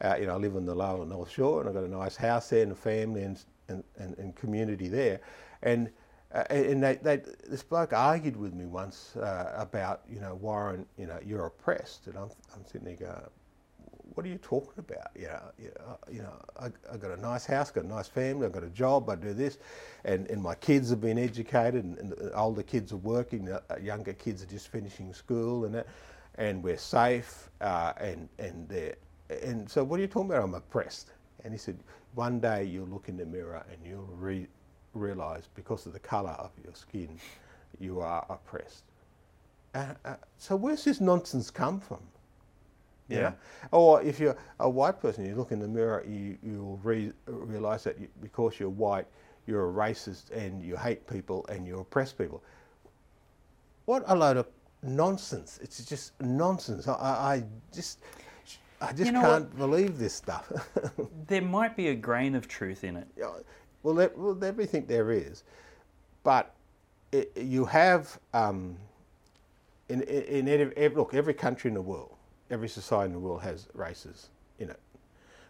Uh, 0.01 0.15
you 0.19 0.25
know, 0.25 0.33
I 0.33 0.37
live 0.37 0.55
on 0.55 0.65
the 0.65 0.73
lower 0.73 1.05
North 1.05 1.29
Shore, 1.29 1.59
and 1.59 1.69
I've 1.69 1.75
got 1.75 1.83
a 1.83 1.87
nice 1.87 2.15
house 2.15 2.49
there 2.49 2.63
and 2.63 2.71
a 2.71 2.75
family 2.75 3.21
and, 3.21 3.39
and, 3.67 3.83
and, 3.97 4.17
and 4.17 4.35
community 4.35 4.87
there. 4.87 5.21
And 5.61 5.91
uh, 6.33 6.43
and 6.49 6.83
they, 6.83 6.95
they, 6.95 7.21
this 7.47 7.63
bloke 7.63 7.93
argued 7.93 8.35
with 8.35 8.53
me 8.53 8.65
once 8.65 9.15
uh, 9.15 9.53
about, 9.55 10.01
you 10.09 10.19
know, 10.19 10.35
Warren, 10.35 10.85
you 10.97 11.05
know, 11.05 11.17
you're 11.25 11.45
oppressed. 11.45 12.07
And 12.07 12.17
I'm, 12.17 12.29
I'm 12.53 12.65
sitting 12.65 12.83
there 12.83 12.95
going, 12.95 13.29
what 14.17 14.25
are 14.25 14.29
you 14.29 14.39
talking 14.39 14.73
about? 14.79 15.11
You 15.15 15.27
know, 15.27 15.97
you 16.11 16.23
know, 16.23 16.33
I, 16.59 16.65
I 16.91 16.97
got 16.97 17.11
a 17.11 17.21
nice 17.21 17.45
house, 17.45 17.69
got 17.69 17.83
a 17.83 17.87
nice 17.87 18.07
family, 18.07 18.47
I've 18.47 18.51
got 18.51 18.63
a 18.63 18.69
job, 18.69 19.07
I 19.11 19.15
do 19.15 19.31
this, 19.31 19.59
and, 20.05 20.25
and 20.31 20.41
my 20.41 20.55
kids 20.55 20.89
have 20.89 20.99
been 20.99 21.19
educated, 21.19 21.83
and, 21.83 21.97
and 21.99 22.11
the 22.11 22.33
older 22.33 22.63
kids 22.63 22.91
are 22.91 22.97
working, 22.97 23.47
uh, 23.47 23.61
younger 23.79 24.13
kids 24.13 24.41
are 24.41 24.47
just 24.47 24.69
finishing 24.69 25.13
school, 25.13 25.65
and 25.65 25.75
that, 25.75 25.85
and 26.35 26.63
we're 26.63 26.77
safe, 26.77 27.49
uh, 27.61 27.93
and 27.99 28.27
and 28.39 28.95
and 29.29 29.69
so 29.69 29.83
what 29.83 29.99
are 29.99 30.01
you 30.01 30.07
talking 30.07 30.31
about? 30.31 30.43
I'm 30.43 30.55
oppressed. 30.55 31.11
And 31.43 31.53
he 31.53 31.59
said, 31.59 31.77
one 32.15 32.39
day 32.39 32.63
you'll 32.63 32.87
look 32.87 33.09
in 33.09 33.17
the 33.17 33.25
mirror 33.25 33.63
and 33.71 33.77
you'll 33.85 34.09
re- 34.17 34.47
realise 34.93 35.47
because 35.53 35.85
of 35.85 35.93
the 35.93 35.99
colour 35.99 36.31
of 36.31 36.51
your 36.63 36.73
skin, 36.73 37.19
you 37.79 37.99
are 37.99 38.25
oppressed. 38.29 38.83
Uh, 39.75 39.93
uh, 40.05 40.15
so 40.37 40.55
where's 40.55 40.83
this 40.83 40.99
nonsense 40.99 41.51
come 41.51 41.79
from? 41.79 41.99
Yeah. 43.07 43.19
Yeah. 43.19 43.31
Or 43.71 44.01
if 44.01 44.19
you're 44.19 44.37
a 44.59 44.69
white 44.69 45.01
person, 45.01 45.25
you 45.25 45.35
look 45.35 45.51
in 45.51 45.59
the 45.59 45.67
mirror, 45.67 46.03
you, 46.07 46.37
you'll 46.43 46.79
re- 46.83 47.13
realise 47.25 47.83
that 47.83 47.99
you, 47.99 48.07
because 48.21 48.59
you're 48.59 48.69
white, 48.69 49.05
you're 49.45 49.69
a 49.69 49.73
racist 49.73 50.31
and 50.31 50.61
you 50.63 50.75
hate 50.75 51.07
people 51.07 51.45
and 51.49 51.65
you 51.65 51.79
oppress 51.79 52.11
people. 52.11 52.43
What 53.85 54.03
a 54.07 54.15
load 54.15 54.37
of 54.37 54.47
nonsense. 54.83 55.59
It's 55.61 55.83
just 55.85 56.19
nonsense. 56.21 56.87
I, 56.87 56.93
I 56.93 57.43
just, 57.73 57.99
I 58.81 58.91
just 58.91 59.05
You 59.05 59.11
know 59.13 59.21
can't 59.21 59.57
believe 59.57 59.97
this 59.97 60.13
stuff. 60.13 60.51
There 61.27 61.41
might 61.41 61.75
be 61.75 61.89
a 61.89 61.95
grain 61.95 62.35
of 62.35 62.47
truth 62.47 62.83
in 62.83 62.97
it. 62.97 63.07
Well, 63.83 63.95
there, 63.95 64.11
well, 64.15 64.37
everything 64.43 64.85
there 64.85 65.11
is, 65.11 65.43
but 66.23 66.53
it, 67.11 67.31
you 67.37 67.65
have 67.65 68.19
um, 68.33 68.77
in, 69.89 70.01
in, 70.01 70.47
in 70.47 70.71
every, 70.75 70.95
look 70.95 71.13
every 71.13 71.33
country 71.33 71.69
in 71.69 71.73
the 71.73 71.81
world, 71.81 72.16
every 72.49 72.69
society 72.69 73.07
in 73.07 73.13
the 73.13 73.19
world 73.19 73.41
has 73.41 73.67
races 73.73 74.29
in 74.59 74.69
it, 74.69 74.79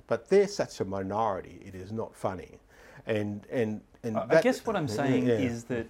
but 0.07 0.29
they're 0.29 0.47
such 0.47 0.79
a 0.79 0.85
minority. 0.85 1.61
It 1.65 1.75
is 1.75 1.91
not 1.91 2.15
funny, 2.15 2.59
and 3.05 3.45
and 3.51 3.81
and 4.03 4.17
I 4.17 4.37
I 4.37 4.41
guess 4.41 4.65
what 4.65 4.75
I'm 4.75 4.87
saying 4.87 5.27
yeah. 5.27 5.35
is 5.35 5.63
that 5.65 5.87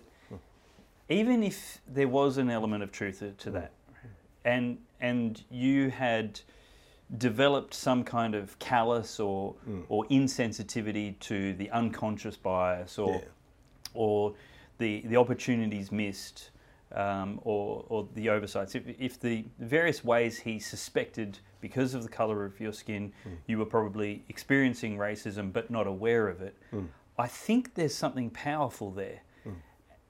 even 1.09 1.43
if 1.43 1.79
there 1.87 2.07
was 2.07 2.37
an 2.37 2.49
element 2.49 2.83
of 2.83 2.91
truth 2.91 3.19
to- 3.19 3.31
to 3.33 3.51
that, 3.51 3.71
and 4.45 4.77
and 4.99 5.43
you 5.49 5.89
had 5.89 6.39
developed 7.17 7.73
some 7.73 8.03
kind 8.03 8.35
of 8.35 8.57
callus 8.59 9.19
or 9.19 9.55
Mm. 9.69 9.85
or 9.87 10.05
insensitivity 10.05 11.17
to 11.19 11.53
the 11.53 11.69
unconscious 11.71 12.35
bias 12.35 12.99
or 12.99 13.13
Yeah. 13.15 13.21
or 13.93 14.33
the 14.79 15.01
the 15.07 15.15
opportunities 15.15 15.91
missed 15.91 16.51
um, 16.93 17.39
or 17.43 17.85
or 17.89 18.07
the 18.15 18.29
oversights. 18.29 18.75
If, 18.75 18.83
if 18.99 19.19
the 19.19 19.45
various 19.59 20.03
ways 20.03 20.37
he 20.39 20.59
suspected 20.59 21.39
because 21.61 21.93
of 21.93 22.03
the 22.03 22.09
color 22.09 22.45
of 22.45 22.59
your 22.59 22.73
skin, 22.73 23.11
Mm. 23.25 23.37
you 23.47 23.57
were 23.57 23.65
probably 23.65 24.23
experiencing 24.29 24.97
racism 24.97 25.51
but 25.51 25.69
not 25.69 25.87
aware 25.87 26.27
of 26.27 26.41
it. 26.41 26.55
Mm. 26.73 26.87
I 27.17 27.27
think 27.27 27.73
there's 27.75 27.95
something 27.95 28.29
powerful 28.29 28.91
there, 28.91 29.21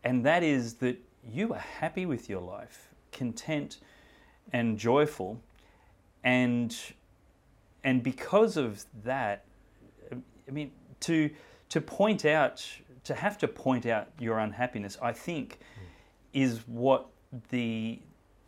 and 0.03 0.25
that 0.25 0.43
is 0.43 0.75
that 0.75 0.98
you 1.24 1.53
are 1.53 1.60
happy 1.81 2.05
with 2.05 2.29
your 2.29 2.41
life, 2.41 2.89
content 3.12 3.77
and 4.53 4.77
joyful, 4.77 5.41
and 6.24 6.75
and 7.84 8.03
because 8.03 8.57
of 8.57 8.86
that, 9.03 9.46
I 10.48 10.51
mean 10.51 10.72
to 11.01 11.29
to 11.69 11.81
point 11.81 12.25
out 12.25 12.65
to 13.03 13.15
have 13.15 13.38
to 13.38 13.48
point 13.48 13.86
out 13.86 14.07
your 14.19 14.39
unhappiness, 14.39 14.98
I 15.01 15.13
think, 15.13 15.60
is 16.38 16.62
what 16.67 17.08
the 17.50 18.00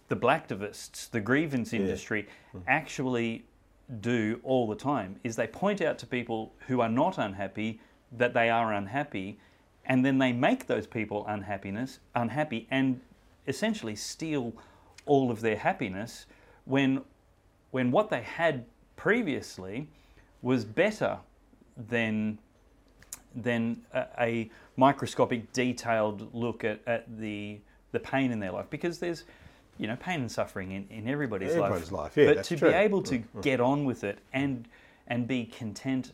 the 0.09 0.15
blacktivists, 0.15 1.09
the 1.09 1.19
grievance 1.19 1.71
industry, 1.71 2.27
hmm. 2.51 2.59
actually 2.67 3.45
do 4.01 4.39
all 4.43 4.67
the 4.67 4.75
time. 4.75 5.19
Is 5.23 5.35
they 5.35 5.47
point 5.47 5.81
out 5.81 5.97
to 5.99 6.05
people 6.07 6.53
who 6.67 6.81
are 6.81 6.89
not 6.89 7.17
unhappy 7.17 7.79
that 8.11 8.33
they 8.33 8.49
are 8.49 8.73
unhappy, 8.73 9.39
and 9.85 10.05
then 10.05 10.19
they 10.19 10.31
make 10.31 10.67
those 10.67 10.85
people 10.85 11.25
unhappiness 11.27 11.99
unhappy 12.15 12.67
and 12.69 13.01
essentially 13.47 13.95
steal 13.95 14.53
all 15.07 15.31
of 15.31 15.41
their 15.41 15.57
happiness 15.57 16.27
when 16.65 17.01
when 17.71 17.89
what 17.89 18.09
they 18.11 18.21
had 18.21 18.65
previously 18.95 19.87
was 20.43 20.63
better 20.63 21.17
than 21.75 22.37
than 23.35 23.81
a, 23.93 24.05
a 24.19 24.51
microscopic, 24.75 25.51
detailed 25.53 26.33
look 26.33 26.63
at, 26.63 26.81
at 26.85 27.19
the 27.19 27.59
the 27.91 27.99
pain 27.99 28.31
in 28.31 28.39
their 28.39 28.51
life 28.51 28.65
because 28.69 28.99
there's 28.99 29.23
you 29.77 29.87
know 29.87 29.95
pain 29.95 30.19
and 30.21 30.31
suffering 30.31 30.71
in, 30.71 30.87
in 30.89 31.07
everybody's, 31.07 31.51
Everybody's 31.51 31.91
life. 31.91 32.15
life, 32.15 32.17
yeah, 32.17 32.33
but 32.33 32.43
to 32.45 32.57
true. 32.57 32.69
Mm, 32.69 32.71
be 32.71 32.77
able 32.77 33.01
to 33.03 33.17
get 33.41 33.59
on 33.61 33.85
with 33.85 34.03
it 34.03 34.19
and 34.33 34.67
and 35.07 35.27
be 35.27 35.45
content. 35.45 36.11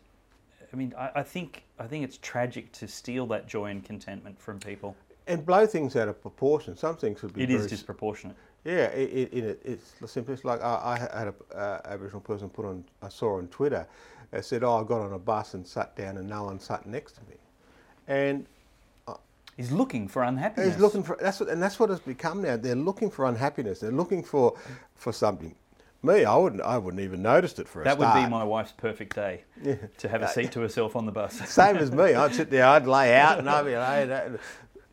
I 0.71 0.75
mean, 0.75 0.93
I, 0.97 1.09
I 1.15 1.23
think 1.23 1.63
I 1.79 1.87
think 1.87 2.03
it's 2.03 2.17
tragic 2.21 2.71
to 2.73 2.87
steal 2.87 3.25
that 3.27 3.47
joy 3.47 3.65
and 3.71 3.83
contentment 3.83 4.39
from 4.39 4.59
people. 4.59 4.95
and 5.27 5.45
blow 5.45 5.65
things 5.65 5.95
out 5.95 6.07
of 6.07 6.21
proportion. 6.21 6.77
Some 6.77 6.95
things 6.97 7.21
would 7.23 7.33
be 7.33 7.43
It 7.43 7.49
is 7.49 7.67
disproportionate. 7.67 8.35
Yeah, 8.63 8.87
it, 8.87 9.31
it, 9.31 9.43
it, 9.45 9.61
it's 9.63 9.93
simple. 10.11 10.33
It's 10.33 10.43
like 10.43 10.61
I, 10.63 10.95
I 10.95 11.17
had 11.17 11.27
a 11.27 11.57
uh, 11.57 11.81
Aboriginal 11.85 12.21
person 12.21 12.49
put 12.49 12.65
on, 12.65 12.83
I 13.01 13.09
saw 13.09 13.37
on 13.37 13.47
Twitter, 13.49 13.87
uh, 14.33 14.41
said, 14.41 14.63
"Oh, 14.63 14.81
I 14.81 14.83
got 14.83 15.01
on 15.01 15.13
a 15.13 15.19
bus 15.19 15.53
and 15.53 15.65
sat 15.67 15.95
down, 15.95 16.17
and 16.17 16.27
no 16.27 16.43
one 16.45 16.59
sat 16.59 16.85
next 16.87 17.13
to 17.13 17.21
me," 17.29 17.35
and 18.07 18.45
He's 19.57 19.71
looking 19.71 20.07
for 20.07 20.23
unhappiness. 20.23 20.73
he's 20.73 20.81
looking 20.81 21.01
for 21.03 21.17
that's 21.21 21.39
what, 21.39 21.49
and 21.49 21.61
that's 21.61 21.79
what 21.79 21.89
it's 21.89 22.01
become 22.01 22.41
now. 22.41 22.57
They're 22.57 22.75
looking 22.75 23.09
for 23.09 23.25
unhappiness. 23.25 23.79
They're 23.79 23.91
looking 23.91 24.23
for 24.23 24.57
for 24.95 25.13
something. 25.13 25.55
Me, 26.03 26.23
I 26.23 26.35
wouldn't, 26.35 26.61
I 26.61 26.77
wouldn't 26.77 27.01
even 27.01 27.23
noticed 27.23 27.57
it 27.57 27.67
for 27.67 27.81
a 27.81 27.85
start. 27.85 27.99
That 27.99 28.15
would 28.15 28.25
be 28.25 28.29
my 28.29 28.43
wife's 28.43 28.73
perfect 28.73 29.15
day 29.15 29.43
to 29.97 30.07
have 30.07 30.21
a 30.21 30.27
seat 30.27 30.51
to 30.51 30.59
herself 30.59 30.95
on 30.95 31.07
the 31.07 31.11
bus. 31.11 31.33
Same 31.49 31.77
as 31.77 31.91
me. 31.91 32.13
I'd 32.13 32.35
sit 32.35 32.51
there, 32.51 32.65
I'd 32.65 32.85
lay 32.85 33.15
out, 33.15 33.39
and 33.39 33.49
I'd 33.49 33.65
be 33.65 33.75
like, 33.75 34.07
"Hey, 34.09 34.37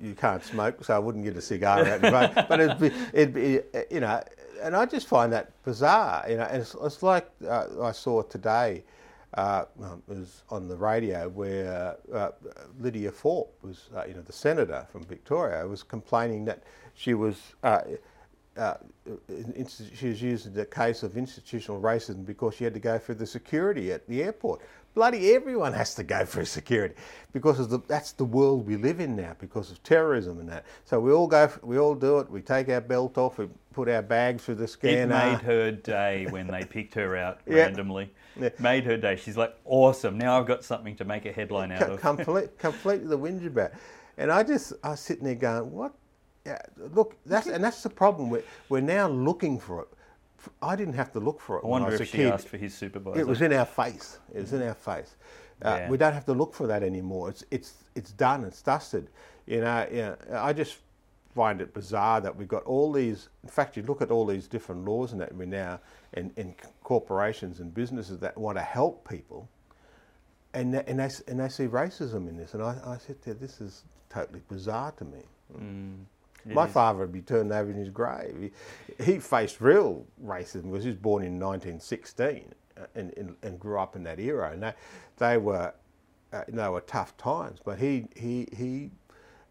you 0.01 0.15
can't 0.15 0.43
smoke, 0.43 0.83
so 0.85 0.95
I 0.95 0.99
wouldn't 0.99 1.25
get 1.25 1.37
a 1.37 1.41
cigar 1.43 1.85
out. 1.87 2.01
But, 2.01 2.49
but 2.49 2.61
it'd 2.61 2.79
be, 2.79 2.91
it'd 3.13 3.35
be, 3.35 3.61
you 3.91 4.01
know, 4.01 4.23
and 4.63 4.75
I 4.75 4.87
just 4.87 5.07
find 5.07 5.33
that 5.33 5.53
bizarre. 5.65 6.25
You 6.29 6.37
know, 6.39 6.45
and 6.45 6.63
it's, 6.63 6.75
it's 6.83 7.03
like 7.03 7.29
uh, 7.47 7.67
I 7.83 7.93
saw 7.93 8.23
today. 8.23 8.83
Uh, 9.35 9.65
it 9.83 10.15
was 10.15 10.43
on 10.51 10.69
the 10.69 10.77
radio 10.77 11.29
where 11.29 11.97
uh, 12.13 12.31
Lydia 12.79 13.11
Thorpe 13.11 13.53
was, 13.63 13.89
uh, 13.97 14.05
you 14.07 14.15
know, 14.15 14.21
the 14.21 14.33
senator 14.33 14.87
from 14.93 15.05
Victoria, 15.05 15.67
was 15.67 15.83
complaining 15.83 16.45
that 16.45 16.63
she 16.95 17.15
was. 17.15 17.55
Uh, 17.63 17.81
uh, 18.55 18.75
she 19.97 20.09
was 20.09 20.21
using 20.21 20.53
the 20.53 20.67
case 20.67 21.03
of 21.03 21.17
institutional 21.17 21.81
racism 21.81 22.27
because 22.27 22.55
she 22.55 22.65
had 22.65 22.75
to 22.75 22.81
go 22.81 22.99
through 22.99 23.15
the 23.15 23.27
security 23.27 23.91
at 23.91 24.07
the 24.07 24.23
airport. 24.23 24.61
Bloody 24.95 25.35
everyone 25.35 25.73
has 25.73 25.95
to 25.95 26.03
go 26.03 26.25
through 26.27 26.45
security 26.45 26.95
because 27.33 27.59
of 27.59 27.71
the, 27.71 27.79
that's 27.89 28.13
the 28.13 28.25
world 28.25 28.67
we 28.67 28.77
live 28.77 29.01
in 29.01 29.17
now 29.17 29.35
because 29.39 29.71
of 29.71 29.83
terrorism 29.83 30.39
and 30.39 30.49
that. 30.49 30.67
So 30.85 31.01
we 31.01 31.13
all 31.13 31.27
go, 31.27 31.51
we 31.63 31.79
all 31.79 31.95
do 31.95 32.19
it. 32.19 32.31
We 32.31 32.43
take 32.43 32.69
our 32.69 32.81
belt 32.81 33.17
off, 33.17 33.39
we 33.39 33.49
put 33.73 33.89
our 33.89 34.03
bags 34.03 34.45
through 34.45 34.57
the 34.57 34.69
scanner. 34.69 35.03
It 35.15 35.31
made 35.33 35.39
her 35.41 35.71
day 35.73 36.27
when 36.29 36.47
they 36.47 36.65
picked 36.65 36.95
her 36.95 37.17
out 37.17 37.41
Yeah. 37.47 37.57
randomly. 37.63 38.13
Yeah. 38.39 38.51
Made 38.59 38.85
her 38.85 38.97
day. 38.99 39.17
She's 39.17 39.37
like, 39.37 39.55
awesome. 39.65 40.19
Now 40.19 40.39
I've 40.39 40.47
got 40.47 40.63
something 40.65 40.95
to 40.97 41.05
make 41.05 41.25
a 41.25 41.33
headline 41.33 41.73
out 41.73 41.81
Co- 41.81 41.93
of. 41.95 42.01
complete, 42.01 42.59
completely 42.59 43.07
the 43.09 43.19
whinge 43.19 43.47
about. 43.47 43.73
And 44.19 44.31
I 44.31 44.43
just, 44.43 44.75
I 44.85 44.91
was 44.91 45.01
sitting 45.01 45.25
there 45.25 45.35
going, 45.35 45.71
what? 45.71 45.95
Yeah, 46.45 46.59
look, 46.93 47.15
that's 47.25 47.47
and 47.47 47.63
that's 47.63 47.83
the 47.85 47.89
problem. 47.91 48.29
We're, 48.29 48.43
we're 48.69 48.81
now 48.81 49.09
looking 49.09 49.59
for 49.61 49.83
it. 49.83 49.89
I 50.61 50.77
didn't 50.77 50.95
have 50.95 51.13
to 51.13 51.21
look 51.21 51.41
for 51.41 51.57
it 51.57 51.61
I 51.61 51.63
when 51.69 51.71
wonder 51.83 51.89
I 51.89 51.91
was 51.93 52.01
if 52.01 52.09
a 52.09 52.11
she 52.11 52.17
kid. 52.19 52.33
asked 52.33 52.49
for 52.49 52.57
his 52.59 52.75
supervisor. 52.75 53.21
It 53.21 53.27
was 53.27 53.43
in 53.43 53.53
our 53.53 53.65
face. 53.67 54.19
It 54.35 54.41
was 54.41 54.53
in 54.53 54.63
our 54.63 54.75
face. 54.75 55.17
Uh, 55.65 55.77
Yeah. 55.81 55.91
We 55.91 55.97
don't 55.97 56.15
have 56.15 56.25
to 56.27 56.33
look 56.33 56.55
for 56.55 56.67
that 56.67 56.83
anymore. 56.83 57.29
It's 57.31 57.45
it's 57.51 57.85
it's 57.95 58.13
done. 58.13 58.45
It's 58.45 58.63
dusted. 58.63 59.09
You 59.47 59.61
know. 59.61 59.87
Yeah. 59.93 60.15
I 60.33 60.53
just 60.53 60.79
find 61.35 61.61
it 61.61 61.73
bizarre 61.73 62.21
that 62.21 62.37
we've 62.37 62.49
got 62.49 62.63
all 62.65 62.93
these. 62.93 63.29
In 63.43 63.49
fact, 63.49 63.77
you 63.77 63.83
look 63.85 64.03
at 64.03 64.11
all 64.11 64.27
these 64.27 64.49
different 64.49 64.85
laws 64.85 65.13
and 65.13 65.21
that 65.21 65.35
we 65.35 65.47
now 65.47 65.81
and, 66.15 66.33
and 66.37 66.55
corporations 66.83 67.61
and 67.61 67.73
businesses 67.73 68.19
that 68.19 68.37
want 68.37 68.59
to 68.59 68.63
help 68.63 69.09
people, 69.09 69.49
and 70.55 70.75
they, 70.75 70.85
and 70.87 70.99
they 70.99 71.09
and 71.29 71.41
they 71.41 71.49
see 71.49 71.67
racism 71.67 72.29
in 72.29 72.37
this. 72.37 72.55
And 72.55 72.63
I, 72.63 72.77
I 72.85 72.99
said, 72.99 73.17
this 73.41 73.61
is 73.61 73.85
totally 74.11 74.43
bizarre 74.49 74.93
to 74.93 75.05
me. 75.05 75.23
Mm, 75.59 76.05
it 76.47 76.55
My 76.55 76.67
is. 76.67 76.73
father 76.73 77.01
would 77.01 77.13
be 77.13 77.23
turned 77.23 77.53
over 77.53 77.71
in 77.71 77.77
his 77.77 77.89
grave. 77.89 78.53
He, 78.99 79.05
he 79.05 79.19
faced 79.19 79.61
real 79.61 80.07
racism 80.25 80.71
because 80.71 80.85
he 80.85 80.91
was 80.91 80.99
born 80.99 81.23
in 81.23 81.39
1916 81.39 82.55
uh, 82.77 82.87
and, 82.95 83.13
and, 83.17 83.37
and 83.43 83.61
grew 83.61 83.79
up 83.79 83.97
in 83.97 84.03
that 84.05 84.19
era. 84.19 84.51
And 84.53 84.63
they, 84.63 84.73
they 85.19 85.39
were 85.39 85.73
uh, 86.33 86.43
they 86.49 86.69
were 86.69 86.81
tough 86.83 87.17
times. 87.17 87.61
But 87.65 87.79
he 87.79 88.07
he 88.17 88.49
he 88.57 88.91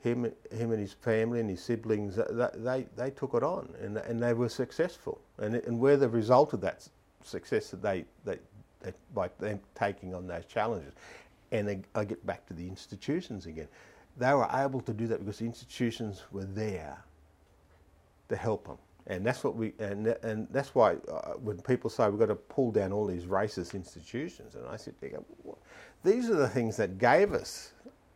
him 0.02 0.32
him 0.52 0.72
and 0.72 0.80
his 0.80 0.94
family 0.94 1.40
and 1.40 1.50
his 1.50 1.64
siblings 1.64 2.18
uh, 2.18 2.52
they 2.56 2.88
they, 2.96 3.12
took 3.12 3.34
it 3.36 3.44
on 3.44 3.74
and 3.82 3.98
and 3.98 4.22
they 4.22 4.34
were 4.34 4.50
successful. 4.50 5.22
And 5.38 5.56
and 5.56 5.80
we're 5.80 5.98
the 5.98 6.10
result 6.10 6.54
of 6.54 6.62
that 6.62 6.88
success 7.24 7.70
that 7.70 7.82
they 7.82 8.06
they, 8.26 8.40
they 8.82 8.94
by 9.14 9.30
them 9.40 9.60
taking 9.76 10.14
on 10.14 10.28
those 10.28 10.46
challenges. 10.46 10.94
And 11.52 11.86
I 11.96 12.06
get 12.06 12.26
back 12.26 12.46
to 12.48 12.54
the 12.54 12.68
institutions 12.68 13.46
again. 13.46 13.68
They 14.18 14.34
were 14.34 14.50
able 14.54 14.82
to 14.82 14.94
do 14.94 15.08
that 15.08 15.20
because 15.20 15.40
the 15.40 15.46
institutions 15.46 16.24
were 16.32 16.46
there 16.46 17.04
to 18.30 18.36
help 18.36 18.68
them. 18.68 18.78
And 19.08 19.26
that's 19.26 19.44
what 19.44 19.56
we 19.56 19.74
and 19.80 20.08
and 20.24 20.48
that's 20.52 20.76
why 20.76 20.96
uh, 21.12 21.34
when 21.34 21.60
people 21.62 21.90
say 21.90 22.10
we've 22.10 22.20
got 22.20 22.28
to 22.28 22.36
pull 22.36 22.72
down 22.72 22.92
all 22.94 23.06
these 23.08 23.26
racist 23.26 23.74
institutions, 23.74 24.56
and 24.56 24.66
I 24.68 24.78
sit 24.78 25.00
there, 25.02 25.10
go, 25.12 25.26
"What?" 25.44 25.58
these 26.04 26.30
are 26.30 26.36
the 26.36 26.50
things 26.50 26.78
that 26.78 27.00
gave 27.00 27.34
us 27.34 27.74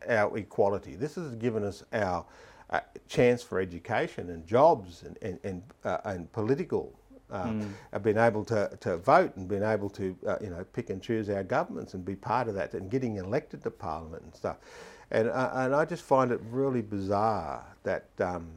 our 0.08 0.36
equality. 0.38 0.96
This 0.96 1.16
has 1.16 1.34
given 1.36 1.64
us 1.64 1.84
our 1.92 2.24
uh, 2.70 2.80
chance 3.08 3.42
for 3.42 3.60
education 3.60 4.30
and 4.30 4.46
jobs 4.46 5.02
and 5.04 5.18
and 5.22 5.40
and, 5.44 5.62
uh, 5.84 5.98
and 6.04 6.32
political. 6.32 6.92
Uh, 7.30 7.52
uh, 7.92 7.98
Being 7.98 8.18
able 8.18 8.44
to, 8.44 8.70
to 8.80 8.98
vote 8.98 9.36
and 9.36 9.48
being 9.48 9.64
able 9.64 9.90
to 9.90 10.16
uh, 10.28 10.36
you 10.40 10.50
know 10.50 10.64
pick 10.72 10.90
and 10.90 11.02
choose 11.02 11.28
our 11.28 11.42
governments 11.42 11.94
and 11.94 12.04
be 12.04 12.14
part 12.14 12.46
of 12.48 12.54
that 12.54 12.72
and 12.74 12.88
getting 12.90 13.16
elected 13.16 13.64
to 13.64 13.70
parliament 13.70 14.22
and 14.22 14.34
stuff, 14.34 14.58
and 15.10 15.28
uh, 15.28 15.50
and 15.54 15.74
I 15.74 15.84
just 15.84 16.02
find 16.02 16.30
it 16.30 16.40
really 16.50 16.82
bizarre 16.82 17.64
that 17.84 18.06
um, 18.20 18.48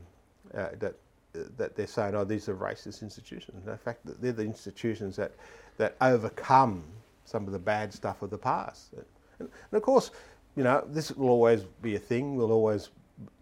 uh, 0.53 0.69
that 0.79 0.95
that 1.33 1.75
they're 1.75 1.87
saying, 1.87 2.15
oh, 2.15 2.23
these 2.23 2.49
are 2.49 2.55
racist 2.55 3.01
institutions. 3.01 3.67
In 3.67 3.77
fact, 3.77 4.01
they're 4.03 4.31
the 4.31 4.43
institutions 4.43 5.15
that, 5.17 5.33
that 5.77 5.95
overcome 6.01 6.83
some 7.25 7.45
of 7.45 7.53
the 7.53 7.59
bad 7.59 7.93
stuff 7.93 8.21
of 8.21 8.29
the 8.29 8.37
past. 8.37 8.93
And, 8.93 9.49
and 9.49 9.77
of 9.77 9.81
course, 9.83 10.11
you 10.55 10.63
know, 10.63 10.83
this 10.89 11.11
will 11.11 11.29
always 11.29 11.63
be 11.81 11.95
a 11.95 11.99
thing. 11.99 12.35
We'll 12.35 12.51
always, 12.51 12.89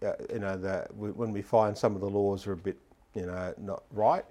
uh, 0.04 0.12
you 0.32 0.40
know, 0.40 0.56
the, 0.56 0.86
when 0.94 1.32
we 1.32 1.42
find 1.42 1.76
some 1.76 1.94
of 1.94 2.00
the 2.00 2.10
laws 2.10 2.46
are 2.46 2.52
a 2.52 2.56
bit, 2.56 2.76
you 3.14 3.26
know, 3.26 3.54
not 3.58 3.84
right, 3.92 4.24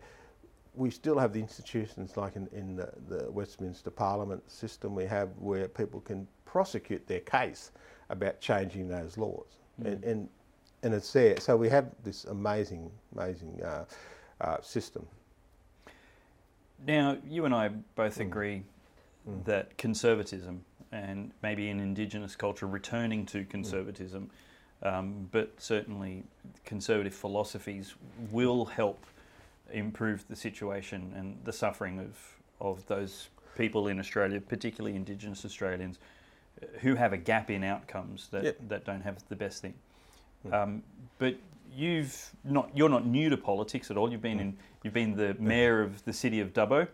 we 0.75 0.91
still 0.91 1.17
have 1.17 1.33
the 1.33 1.39
institutions 1.39 2.15
like 2.15 2.35
in, 2.35 2.47
in 2.51 2.75
the, 2.75 2.93
the 3.09 3.31
Westminster 3.31 3.89
Parliament 3.89 4.49
system 4.49 4.93
we 4.93 5.05
have 5.05 5.29
where 5.39 5.67
people 5.67 6.01
can 6.01 6.27
prosecute 6.45 7.05
their 7.07 7.21
case 7.21 7.71
about 8.10 8.39
changing 8.39 8.88
those 8.88 9.17
laws. 9.17 9.58
And, 9.84 10.04
and 10.04 10.30
and 10.84 10.93
it's 10.93 11.12
there. 11.12 11.39
So 11.39 11.58
we 11.58 11.70
have 11.70 11.89
this 12.04 12.26
amazing, 12.26 12.91
amazing 13.15 13.62
uh, 13.63 13.86
uh, 14.41 14.62
system. 14.62 15.06
Now, 16.86 17.17
you 17.28 17.46
and 17.46 17.54
I 17.54 17.70
both 17.96 18.20
agree 18.20 18.63
that 19.46 19.78
conservatism 19.78 20.63
and 20.91 21.32
maybe 21.43 21.70
in 21.70 21.80
Indigenous 21.80 22.36
culture 22.36 22.67
returning 22.67 23.26
to 23.26 23.43
conservatism, 23.46 24.30
um, 24.84 25.28
but 25.32 25.52
certainly 25.58 26.24
conservative 26.63 27.13
philosophies 27.13 27.96
will 28.32 28.63
help 28.63 29.06
improve 29.74 30.26
the 30.30 30.36
situation 30.36 31.12
and 31.17 31.38
the 31.43 31.52
suffering 31.52 32.00
of, 32.00 32.17
of 32.62 32.86
those 32.88 33.30
people 33.58 33.88
in 33.88 34.00
Australia, 34.00 34.39
particularly 34.39 34.96
Indigenous 34.96 35.43
Australians, 35.43 36.00
who 36.80 36.96
have 36.96 37.13
a 37.13 37.17
gap 37.17 37.50
in 37.50 37.63
outcomes 37.63 38.28
that, 38.30 38.43
Yep. 38.43 38.58
that 38.70 38.86
don't 38.86 39.02
have 39.02 39.17
the 39.30 39.36
best 39.36 39.62
thing. 39.62 39.74
Um, 40.52 40.84
but 41.20 41.36
you've 41.74 42.32
not 42.43 42.70
you're 42.76 42.89
not 42.89 43.06
new 43.06 43.30
to 43.30 43.38
politics 43.38 43.91
at 43.91 43.98
all. 43.98 44.12
You've 44.12 44.22
been 44.22 44.39
in 44.39 44.58
you've 44.84 44.93
been 44.93 45.15
the 45.15 45.36
mayor 45.39 45.82
of 45.82 46.04
the 46.06 46.13
city 46.13 46.39
of 46.39 46.54
Dubbo, 46.54 46.88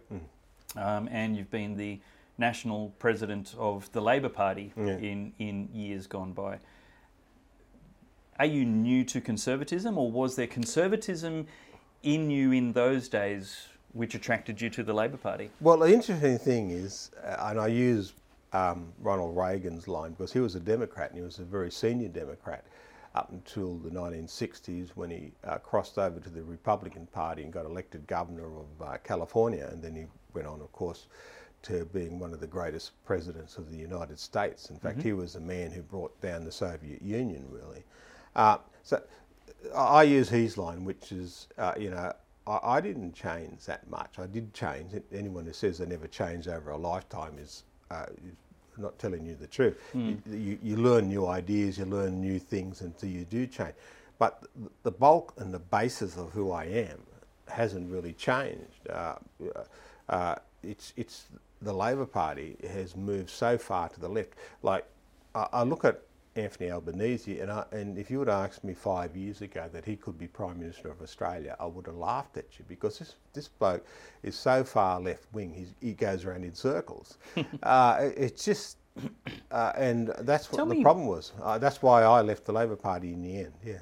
um, 0.75 1.07
and 1.11 1.35
you've 1.37 1.51
been 1.51 1.77
the 1.77 1.99
national 2.37 2.89
president 2.99 3.53
of 3.59 3.91
the 3.91 4.01
Labor 4.01 4.29
Party 4.29 4.73
Yeah. 4.75 4.97
in 4.97 5.33
in 5.39 5.69
years 5.73 6.07
gone 6.07 6.33
by. 6.33 6.59
Are 8.39 8.45
you 8.47 8.65
new 8.65 9.03
to 9.05 9.21
conservatism, 9.21 9.97
or 9.97 10.11
was 10.11 10.35
there 10.35 10.47
conservatism 10.47 11.45
in 12.01 12.29
you 12.31 12.51
in 12.51 12.73
those 12.73 13.07
days 13.07 13.67
which 13.93 14.15
attracted 14.15 14.59
you 14.59 14.69
to 14.71 14.81
the 14.83 14.93
Labor 14.93 15.17
Party? 15.17 15.51
Well, 15.61 15.77
the 15.77 15.93
interesting 15.93 16.39
thing 16.39 16.71
is, 16.71 17.11
uh, 17.23 17.35
and 17.49 17.59
I 17.59 17.67
use 17.67 18.13
um, 18.53 18.93
Ronald 18.99 19.35
Reagan's 19.35 19.87
line 19.87 20.11
because 20.11 20.31
he 20.31 20.39
was 20.39 20.55
a 20.55 20.59
Democrat 20.59 21.09
and 21.09 21.19
he 21.19 21.25
was 21.25 21.39
a 21.39 21.43
very 21.43 21.71
senior 21.71 22.07
Democrat 22.07 22.65
up 23.15 23.31
until 23.31 23.77
the 23.77 23.89
1960s 23.89 24.89
when 24.95 25.09
he 25.09 25.31
uh, 25.43 25.57
crossed 25.57 25.97
over 25.97 26.19
to 26.19 26.29
the 26.29 26.43
Republican 26.43 27.05
Party 27.07 27.43
and 27.43 27.53
got 27.53 27.65
elected 27.65 28.05
governor 28.07 28.47
of 28.47 28.81
uh, 28.81 28.97
California. 29.03 29.69
And 29.71 29.83
then 29.83 29.95
he 29.95 30.05
went 30.33 30.47
on, 30.47 30.61
of 30.61 30.71
course, 30.71 31.07
to 31.63 31.85
being 31.93 32.19
one 32.19 32.33
of 32.33 32.39
the 32.39 32.47
greatest 32.47 32.91
presidents 33.05 33.57
of 33.57 33.71
the 33.71 33.77
United 33.77 34.19
States. 34.19 34.69
In 34.69 34.77
fact, 34.77 35.01
he 35.01 35.13
was 35.13 35.33
the 35.33 35.39
man 35.39 35.71
who 35.71 35.81
brought 35.81 36.19
down 36.21 36.43
the 36.43 36.51
Soviet 36.51 37.01
Union, 37.01 37.45
really. 37.49 37.83
Uh, 38.35 38.57
so 38.81 39.01
I 39.75 40.03
use 40.03 40.27
his 40.27 40.57
line, 40.57 40.83
which 40.83 41.11
is, 41.11 41.47
uh, 41.57 41.73
you 41.79 41.91
know, 41.91 42.11
I, 42.47 42.59
I 42.63 42.81
didn't 42.81 43.13
change 43.13 43.65
that 43.65 43.89
much. 43.89 44.19
I 44.19 44.25
did 44.25 44.53
change. 44.53 44.91
Anyone 45.13 45.45
who 45.45 45.53
says 45.53 45.77
they 45.77 45.85
never 45.85 46.07
changed 46.07 46.47
over 46.47 46.71
a 46.71 46.77
lifetime 46.77 47.37
is, 47.39 47.63
uh, 47.91 48.07
is 48.27 48.35
not 48.77 48.97
telling 48.99 49.25
you 49.25 49.35
the 49.35 49.47
truth. 49.47 49.77
You, 49.93 50.21
you, 50.31 50.59
you 50.61 50.75
learn 50.77 51.07
new 51.07 51.27
ideas, 51.27 51.77
you 51.77 51.85
learn 51.85 52.21
new 52.21 52.39
things 52.39 52.81
until 52.81 53.09
you 53.09 53.25
do 53.25 53.45
change. 53.47 53.73
But 54.19 54.43
the 54.83 54.91
bulk 54.91 55.33
and 55.37 55.53
the 55.53 55.59
basis 55.59 56.17
of 56.17 56.31
who 56.31 56.51
I 56.51 56.65
am 56.65 57.01
hasn't 57.47 57.91
really 57.91 58.13
changed. 58.13 58.89
Uh, 58.89 59.15
uh, 60.09 60.35
it's, 60.61 60.93
it's 60.95 61.25
the 61.61 61.73
Labor 61.73 62.05
Party 62.05 62.57
has 62.71 62.95
moved 62.95 63.29
so 63.29 63.57
far 63.57 63.89
to 63.89 63.99
the 63.99 64.09
left. 64.09 64.33
Like, 64.61 64.85
I, 65.35 65.47
I 65.53 65.63
look 65.63 65.83
at 65.85 66.01
Anthony 66.35 66.71
Albanese, 66.71 67.39
and, 67.39 67.51
I, 67.51 67.63
and 67.71 67.97
if 67.97 68.09
you 68.09 68.17
would 68.19 68.27
have 68.27 68.49
asked 68.49 68.63
me 68.63 68.73
five 68.73 69.15
years 69.15 69.41
ago 69.41 69.69
that 69.71 69.85
he 69.85 69.95
could 69.95 70.17
be 70.17 70.27
Prime 70.27 70.59
Minister 70.59 70.89
of 70.89 71.01
Australia, 71.01 71.55
I 71.59 71.65
would 71.67 71.85
have 71.85 71.95
laughed 71.95 72.37
at 72.37 72.45
you 72.57 72.65
because 72.67 72.97
this, 72.97 73.15
this 73.33 73.47
bloke 73.47 73.85
is 74.23 74.35
so 74.35 74.63
far 74.63 74.99
left 74.99 75.25
wing, 75.31 75.53
he's, 75.53 75.75
he 75.79 75.93
goes 75.93 76.25
around 76.25 76.43
in 76.43 76.53
circles. 76.55 77.17
uh, 77.63 77.97
it- 78.01 78.13
it's 78.17 78.43
just, 78.45 78.77
uh, 79.51 79.73
and 79.75 80.07
that's 80.21 80.51
what 80.51 80.57
Tell 80.57 80.65
the 80.65 80.75
me- 80.75 80.81
problem 80.83 81.05
was. 81.05 81.33
Uh, 81.41 81.57
that's 81.59 81.81
why 81.83 82.01
I 82.03 82.21
left 82.21 82.45
the 82.45 82.53
Labor 82.53 82.75
Party 82.75 83.13
in 83.13 83.21
the 83.21 83.37
end, 83.37 83.53
yeah. 83.63 83.79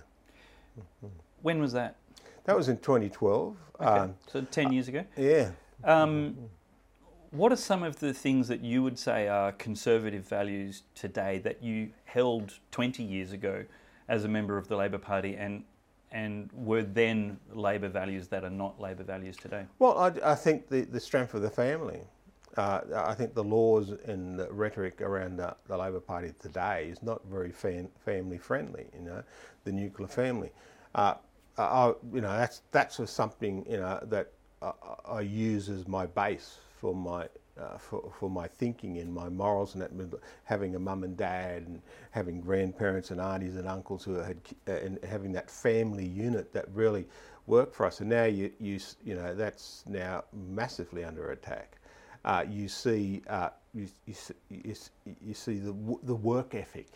When 1.41 1.59
was 1.61 1.71
that? 1.73 1.95
That 2.45 2.55
was 2.57 2.69
in 2.69 2.77
2012. 2.77 3.55
Okay. 3.79 3.85
Um, 3.89 4.15
so 4.27 4.41
ten 4.41 4.71
years 4.73 4.87
ago. 4.87 5.03
yeah. 5.17 5.51
Um, 5.83 6.35
what 7.31 7.51
are 7.51 7.57
some 7.57 7.81
of 7.81 7.99
the 7.99 8.13
things 8.13 8.47
that 8.49 8.61
you 8.61 8.83
would 8.83 8.99
say 8.99 9.27
are 9.27 9.53
conservative 9.53 10.27
values 10.27 10.83
today 10.95 11.39
that 11.39 11.63
you 11.63 11.89
held 12.03 12.59
20 12.71 13.01
years 13.01 13.31
ago 13.31 13.63
as 14.09 14.25
a 14.25 14.27
member 14.27 14.57
of 14.57 14.67
the 14.67 14.75
Labor 14.75 14.97
Party 14.97 15.35
and 15.35 15.63
and 16.13 16.49
were 16.51 16.83
then 16.83 17.39
Labor 17.53 17.87
values 17.87 18.27
that 18.27 18.43
are 18.43 18.49
not 18.49 18.81
Labor 18.81 19.03
values 19.03 19.37
today? 19.37 19.65
Well, 19.79 19.97
I, 19.97 20.31
I 20.31 20.35
think 20.35 20.67
the, 20.67 20.81
the 20.81 20.99
strength 20.99 21.33
of 21.33 21.41
the 21.41 21.49
family. 21.49 22.01
Uh, 22.57 22.81
I 22.93 23.13
think 23.13 23.33
the 23.33 23.45
laws 23.45 23.91
and 23.91 24.37
the 24.37 24.51
rhetoric 24.51 24.99
around 24.99 25.37
the, 25.37 25.55
the 25.67 25.77
Labor 25.77 26.01
Party 26.01 26.33
today 26.37 26.89
is 26.91 27.01
not 27.01 27.21
very 27.31 27.53
fam- 27.53 27.87
family 28.03 28.37
friendly. 28.37 28.87
You 28.93 29.05
know, 29.05 29.23
the 29.63 29.71
nuclear 29.71 30.09
family. 30.09 30.51
Uh, 30.93 31.13
I, 31.57 31.93
you 32.13 32.19
know, 32.19 32.37
that's 32.37 32.61
that's 32.71 32.99
something 33.09 33.65
you 33.69 33.77
know 33.77 33.99
that 34.09 34.33
I, 34.61 34.71
I 35.05 35.21
use 35.21 35.69
as 35.69 35.87
my 35.87 36.05
base 36.05 36.57
for 36.79 36.95
my 36.95 37.27
uh, 37.59 37.77
for, 37.77 38.11
for 38.19 38.29
my 38.29 38.47
thinking 38.47 38.97
and 38.99 39.13
my 39.13 39.29
morals 39.29 39.75
and 39.75 39.83
that 39.83 39.91
having 40.45 40.75
a 40.75 40.79
mum 40.79 41.03
and 41.03 41.17
dad 41.17 41.63
and 41.67 41.81
having 42.11 42.41
grandparents 42.41 43.11
and 43.11 43.21
aunties 43.21 43.55
and 43.57 43.67
uncles 43.67 44.03
who 44.03 44.15
had 44.15 44.37
uh, 44.67 44.73
and 44.73 44.99
having 45.03 45.31
that 45.33 45.49
family 45.49 46.05
unit 46.05 46.53
that 46.53 46.65
really 46.73 47.05
worked 47.47 47.75
for 47.75 47.85
us. 47.85 47.99
And 47.99 48.09
now 48.09 48.25
you 48.25 48.51
you 48.59 48.79
you 49.05 49.15
know 49.15 49.33
that's 49.35 49.83
now 49.87 50.23
massively 50.33 51.03
under 51.03 51.31
attack. 51.31 51.77
Uh, 52.23 52.45
you 52.49 52.67
see 52.67 53.21
uh, 53.29 53.49
you, 53.73 53.87
you, 54.05 54.13
s- 54.13 54.31
you, 54.49 54.75
you 55.25 55.33
see 55.33 55.59
the 55.59 55.73
the 56.03 56.15
work 56.15 56.55
ethic 56.55 56.87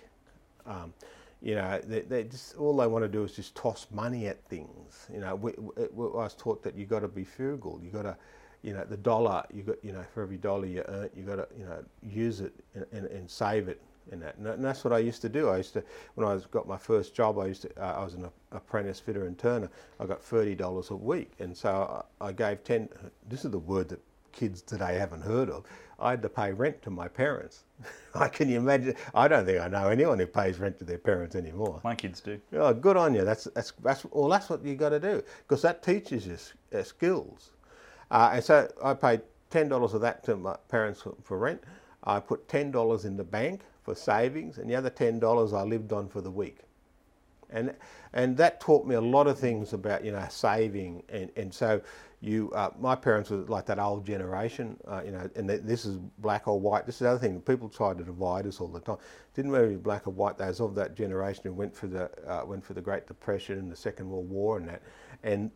um, 0.66 0.94
you 1.42 1.56
know, 1.56 1.80
they, 1.86 2.02
they 2.02 2.24
just 2.24 2.56
all 2.58 2.76
they 2.76 2.88
want 2.88 3.04
to 3.04 3.10
do 3.10 3.24
is 3.24 3.34
just 3.34 3.56
toss 3.56 3.88
money 3.92 4.28
at 4.28 4.44
things. 4.46 5.08
You 5.14 5.20
know, 5.20 5.36
we, 5.36 5.54
we, 5.58 6.06
I 6.06 6.24
was 6.24 6.36
taught 6.36 6.64
that 6.64 6.76
you 6.76 6.86
got 6.86 7.02
to 7.02 7.08
be 7.08 7.24
frugal. 7.24 7.80
You 7.84 7.92
got 7.92 8.04
to, 8.04 8.18
you 8.64 8.74
know, 8.74 8.84
the 8.86 8.98
dollar 8.98 9.44
you 9.54 9.64
got, 9.64 9.84
you 9.84 9.92
know, 9.92 10.04
for 10.14 10.24
every 10.24 10.38
dollar 10.38 10.66
you 10.66 10.84
earn, 10.88 11.10
you 11.16 11.24
got 11.24 11.36
to, 11.36 11.48
you 11.58 11.66
know, 11.66 11.84
use 12.02 12.40
it 12.42 12.54
and, 12.74 12.86
and, 12.92 13.06
and 13.08 13.30
save 13.30 13.68
it. 13.68 13.82
And, 14.12 14.22
that. 14.22 14.38
and 14.38 14.64
that's 14.64 14.84
what 14.84 14.94
I 14.94 15.00
used 15.00 15.22
to 15.24 15.30
do. 15.30 15.50
I 15.50 15.58
used 15.58 15.74
to, 15.74 15.84
when 16.14 16.28
I 16.28 16.34
was, 16.34 16.46
got 16.46 16.68
my 16.68 16.78
first 16.78 17.16
job, 17.16 17.40
I 17.40 17.48
used 17.48 17.64
to, 17.64 17.70
uh, 17.84 18.02
I 18.02 18.04
was 18.04 18.14
an 18.14 18.30
apprentice 18.52 19.00
fitter 19.00 19.26
and 19.26 19.38
turner. 19.38 19.70
I 20.00 20.06
got 20.06 20.24
thirty 20.24 20.56
dollars 20.56 20.92
a 20.92 20.96
week, 20.96 21.32
and 21.40 21.58
so 21.58 22.04
I, 22.22 22.28
I 22.28 22.32
gave 22.32 22.64
ten. 22.64 22.90
This 23.28 23.46
is 23.46 23.52
the 23.52 23.60
word 23.60 23.90
that 23.90 24.00
kids 24.32 24.62
today 24.62 24.96
haven't 24.98 25.22
heard 25.22 25.50
of. 25.50 25.66
I 26.00 26.12
had 26.12 26.22
to 26.22 26.30
pay 26.30 26.52
rent 26.54 26.82
to 26.84 26.92
my 26.92 27.08
parents. 27.08 27.65
I 28.16 28.28
can 28.28 28.50
you 28.50 28.58
imagine? 28.58 28.96
I 29.14 29.28
don't 29.28 29.46
think 29.46 29.60
I 29.60 29.68
know 29.68 29.90
anyone 29.90 30.20
who 30.20 30.28
pays 30.28 30.60
rent 30.60 30.80
to 30.80 30.86
their 30.86 30.98
parents 30.98 31.36
anymore. 31.36 31.82
My 31.84 31.96
kids 31.96 32.22
do. 32.22 32.40
Oh, 32.54 32.74
good 32.74 32.98
on 32.98 33.14
you. 33.14 33.26
That's 33.26 33.46
that's 33.56 33.74
that's 33.84 34.06
well. 34.06 34.30
That's 34.30 34.50
what 34.50 34.64
you 34.64 34.76
got 34.76 34.90
to 34.90 35.00
do 35.00 35.24
because 35.48 35.62
that 35.64 35.84
teaches 35.84 36.26
you 36.28 36.38
uh, 36.78 36.84
skills. 36.84 37.52
Uh, 38.12 38.32
and 38.34 38.44
so 38.44 38.72
I 38.84 38.94
paid 38.94 39.22
ten 39.50 39.68
dollars 39.70 39.94
of 39.94 40.02
that 40.02 40.24
to 40.26 40.36
my 40.36 40.56
parents 40.70 41.02
for, 41.02 41.16
for 41.24 41.38
rent. 41.38 41.64
I 42.04 42.20
put 42.20 42.48
ten 42.48 42.72
dollars 42.72 43.06
in 43.06 43.18
the 43.18 43.24
bank 43.24 43.62
for 43.84 43.96
savings, 43.96 44.58
and 44.58 44.70
the 44.70 44.76
other 44.76 44.90
ten 44.90 45.20
dollars 45.20 45.54
I 45.54 45.64
lived 45.64 45.92
on 45.92 46.08
for 46.08 46.22
the 46.22 46.32
week. 46.32 46.60
And 47.50 47.74
and 48.14 48.38
that 48.38 48.60
taught 48.60 48.86
me 48.88 48.96
a 48.96 49.02
lot 49.02 49.28
of 49.28 49.38
things 49.38 49.74
about 49.74 50.06
you 50.06 50.12
know 50.12 50.26
saving 50.30 51.04
and 51.10 51.30
and 51.36 51.54
so 51.54 51.82
you 52.26 52.52
uh, 52.54 52.72
my 52.80 52.96
parents 52.96 53.30
were 53.30 53.38
like 53.38 53.66
that 53.68 53.78
old 53.80 54.06
generation 54.06 54.78
uh, 54.88 55.02
you 55.06 55.12
know 55.12 55.30
and 55.36 55.48
th- 55.48 55.62
this 55.64 55.86
is 55.86 55.98
black 56.20 56.48
or 56.48 56.60
white. 56.60 56.86
This 56.86 56.96
is 56.96 57.00
the 57.00 57.10
other 57.10 57.20
thing. 57.20 57.40
People 57.42 57.70
try 57.70 57.94
to 57.94 58.04
divide 58.04 58.48
us 58.48 58.60
all 58.60 58.68
the 58.68 58.80
time. 58.80 58.98
Didn't 59.36 59.52
really 59.52 59.70
be 59.70 59.76
black 59.76 60.08
or 60.08 60.12
white 60.12 60.38
they 60.38 60.48
was 60.48 60.60
of 60.60 60.76
that 60.76 60.96
generation 60.96 61.44
who 61.46 61.54
went 61.54 61.76
for 61.76 61.88
the 61.88 62.10
uh, 62.28 62.44
went 62.46 62.66
for 62.66 62.74
the 62.74 62.82
Great 62.82 63.06
Depression 63.08 63.60
and 63.60 63.72
the 63.72 63.76
Second 63.76 64.10
World 64.10 64.30
War 64.30 64.58
and 64.58 64.68
that. 64.68 64.82
And 65.24 65.52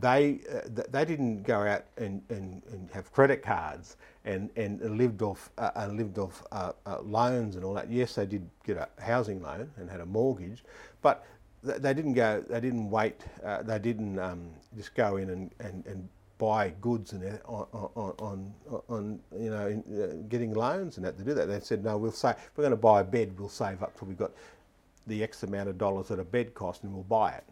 they 0.00 0.40
uh, 0.52 0.82
they 0.90 1.04
didn't 1.04 1.42
go 1.44 1.60
out 1.60 1.84
and, 1.96 2.20
and, 2.28 2.62
and 2.72 2.90
have 2.90 3.12
credit 3.12 3.42
cards 3.42 3.96
and, 4.24 4.50
and 4.56 4.98
lived 4.98 5.22
off 5.22 5.50
uh, 5.58 5.70
and 5.76 5.96
lived 5.96 6.18
off 6.18 6.42
uh, 6.50 6.72
uh, 6.86 7.00
loans 7.02 7.56
and 7.56 7.64
all 7.64 7.74
that. 7.74 7.90
Yes, 7.90 8.14
they 8.16 8.26
did 8.26 8.48
get 8.64 8.76
a 8.76 8.88
housing 9.00 9.40
loan 9.40 9.70
and 9.76 9.88
had 9.88 10.00
a 10.00 10.06
mortgage, 10.06 10.64
but 11.00 11.24
they 11.64 11.94
didn't 11.94 12.14
go. 12.14 12.44
They 12.48 12.60
didn't 12.60 12.90
wait. 12.90 13.20
Uh, 13.44 13.62
they 13.62 13.78
didn't 13.78 14.18
um, 14.18 14.50
just 14.76 14.94
go 14.94 15.16
in 15.16 15.30
and, 15.30 15.50
and, 15.60 15.84
and 15.86 16.08
buy 16.38 16.72
goods 16.80 17.12
and 17.12 17.40
on, 17.46 17.66
on, 17.72 18.12
on, 18.18 18.54
on 18.88 19.20
you 19.38 19.50
know 19.50 19.68
in, 19.68 19.82
uh, 20.02 20.28
getting 20.28 20.52
loans 20.52 20.96
and 20.96 21.06
that 21.06 21.16
to 21.18 21.24
do 21.24 21.34
that. 21.34 21.46
They 21.46 21.60
said 21.60 21.84
no, 21.84 21.96
we'll 21.96 22.12
say 22.12 22.30
if 22.30 22.50
we're 22.56 22.62
going 22.62 22.72
to 22.72 22.76
buy 22.76 23.00
a 23.00 23.04
bed, 23.04 23.38
we'll 23.38 23.48
save 23.48 23.82
up 23.82 23.98
till 23.98 24.08
we've 24.08 24.18
got 24.18 24.32
the 25.06 25.22
X 25.22 25.42
amount 25.42 25.68
of 25.68 25.78
dollars 25.78 26.08
that 26.08 26.18
a 26.18 26.24
bed 26.24 26.54
cost, 26.54 26.82
and 26.84 26.92
we'll 26.92 27.02
buy 27.04 27.32
it. 27.32 27.44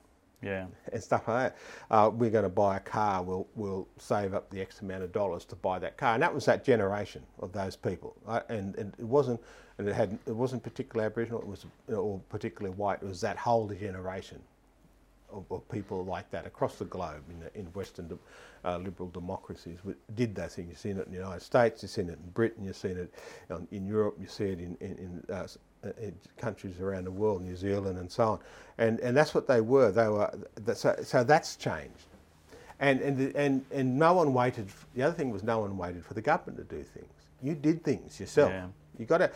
Yeah. 0.43 0.67
And 0.93 1.03
stuff 1.03 1.29
like 1.29 1.55
that. 1.55 1.57
Uh, 1.91 2.11
we're 2.11 2.31
going 2.31 2.45
to 2.45 2.51
buy 2.51 2.77
a 2.77 2.81
car. 2.81 3.23
We'll 3.23 3.47
we'll 3.55 3.89
save 3.99 4.35
up 4.35 4.51
the 4.51 4.61
X 4.61 4.81
amount 4.81 5.05
of 5.05 5.13
dollars 5.13 5.45
to 5.47 5.57
buy 5.57 5.79
that 5.79 5.97
car, 5.97 6.15
and 6.15 6.23
that 6.23 6.35
was 6.35 6.45
that 6.47 6.65
generation 6.65 7.23
of 7.41 7.53
those 7.53 7.77
people. 7.77 8.15
Uh, 8.27 8.41
and, 8.49 8.75
and 8.77 8.93
it 8.99 9.07
wasn't, 9.07 9.41
and 9.83 9.91
it 9.91 9.95
had 9.95 10.19
it 10.27 10.35
wasn't 10.35 10.63
particularly 10.63 11.07
Aboriginal. 11.07 11.41
It 11.41 11.47
was 11.47 11.67
or 11.89 12.21
particularly 12.29 12.75
white. 12.77 13.03
It 13.03 13.09
was 13.09 13.21
that 13.23 13.37
whole 13.37 13.69
generation 13.69 14.41
of, 15.33 15.45
of 15.51 15.69
people 15.69 16.05
like 16.05 16.31
that 16.31 16.47
across 16.47 16.77
the 16.77 16.85
globe 16.85 17.23
in, 17.31 17.41
the, 17.41 17.59
in 17.59 17.67
Western 17.73 18.19
uh, 18.65 18.79
liberal 18.79 19.09
democracies 19.09 19.79
did 20.15 20.35
that 20.37 20.53
thing. 20.53 20.69
You've 20.69 20.79
seen 20.79 20.99
it 20.99 21.07
in 21.07 21.13
the 21.13 21.19
United 21.19 21.43
States. 21.43 21.83
You've 21.83 21.91
seen 21.91 22.09
it 22.09 22.19
in 22.25 22.31
Britain. 22.31 22.65
You've 22.65 22.77
seen 22.77 22.97
it 22.97 23.13
in 23.73 23.87
Europe. 23.87 24.17
You 24.21 24.29
see 24.29 24.45
it 24.45 24.61
in 24.61 24.77
in, 24.81 24.99
in 24.99 25.35
uh, 25.35 25.47
uh, 25.85 25.91
countries 26.37 26.79
around 26.81 27.05
the 27.05 27.11
world, 27.11 27.43
New 27.43 27.57
Zealand 27.57 27.99
and 27.99 28.11
so 28.11 28.25
on. 28.25 28.39
And, 28.79 29.01
and 29.01 29.17
that's 29.17 29.35
what 29.35 29.49
they 29.49 29.61
were. 29.61 29.91
They 29.91 30.09
were 30.09 30.31
so, 30.75 30.95
so 31.03 31.25
that's 31.25 31.57
changed. 31.57 32.07
And, 32.79 33.01
and, 33.01 33.35
and, 33.37 33.65
and 33.73 33.99
no 33.99 34.13
one 34.13 34.33
waited, 34.35 34.69
the 34.95 35.03
other 35.03 35.15
thing 35.15 35.31
was 35.31 35.43
no 35.43 35.61
one 35.61 35.77
waited 35.77 36.05
for 36.05 36.15
the 36.15 36.21
government 36.21 36.59
to 36.59 36.77
do 36.77 36.83
things. 36.83 37.13
You 37.43 37.55
did 37.55 37.83
things 37.85 38.21
yourself. 38.21 38.51
Yeah. 38.51 38.67
You 38.99 39.07
got 39.07 39.19
to, 39.19 39.31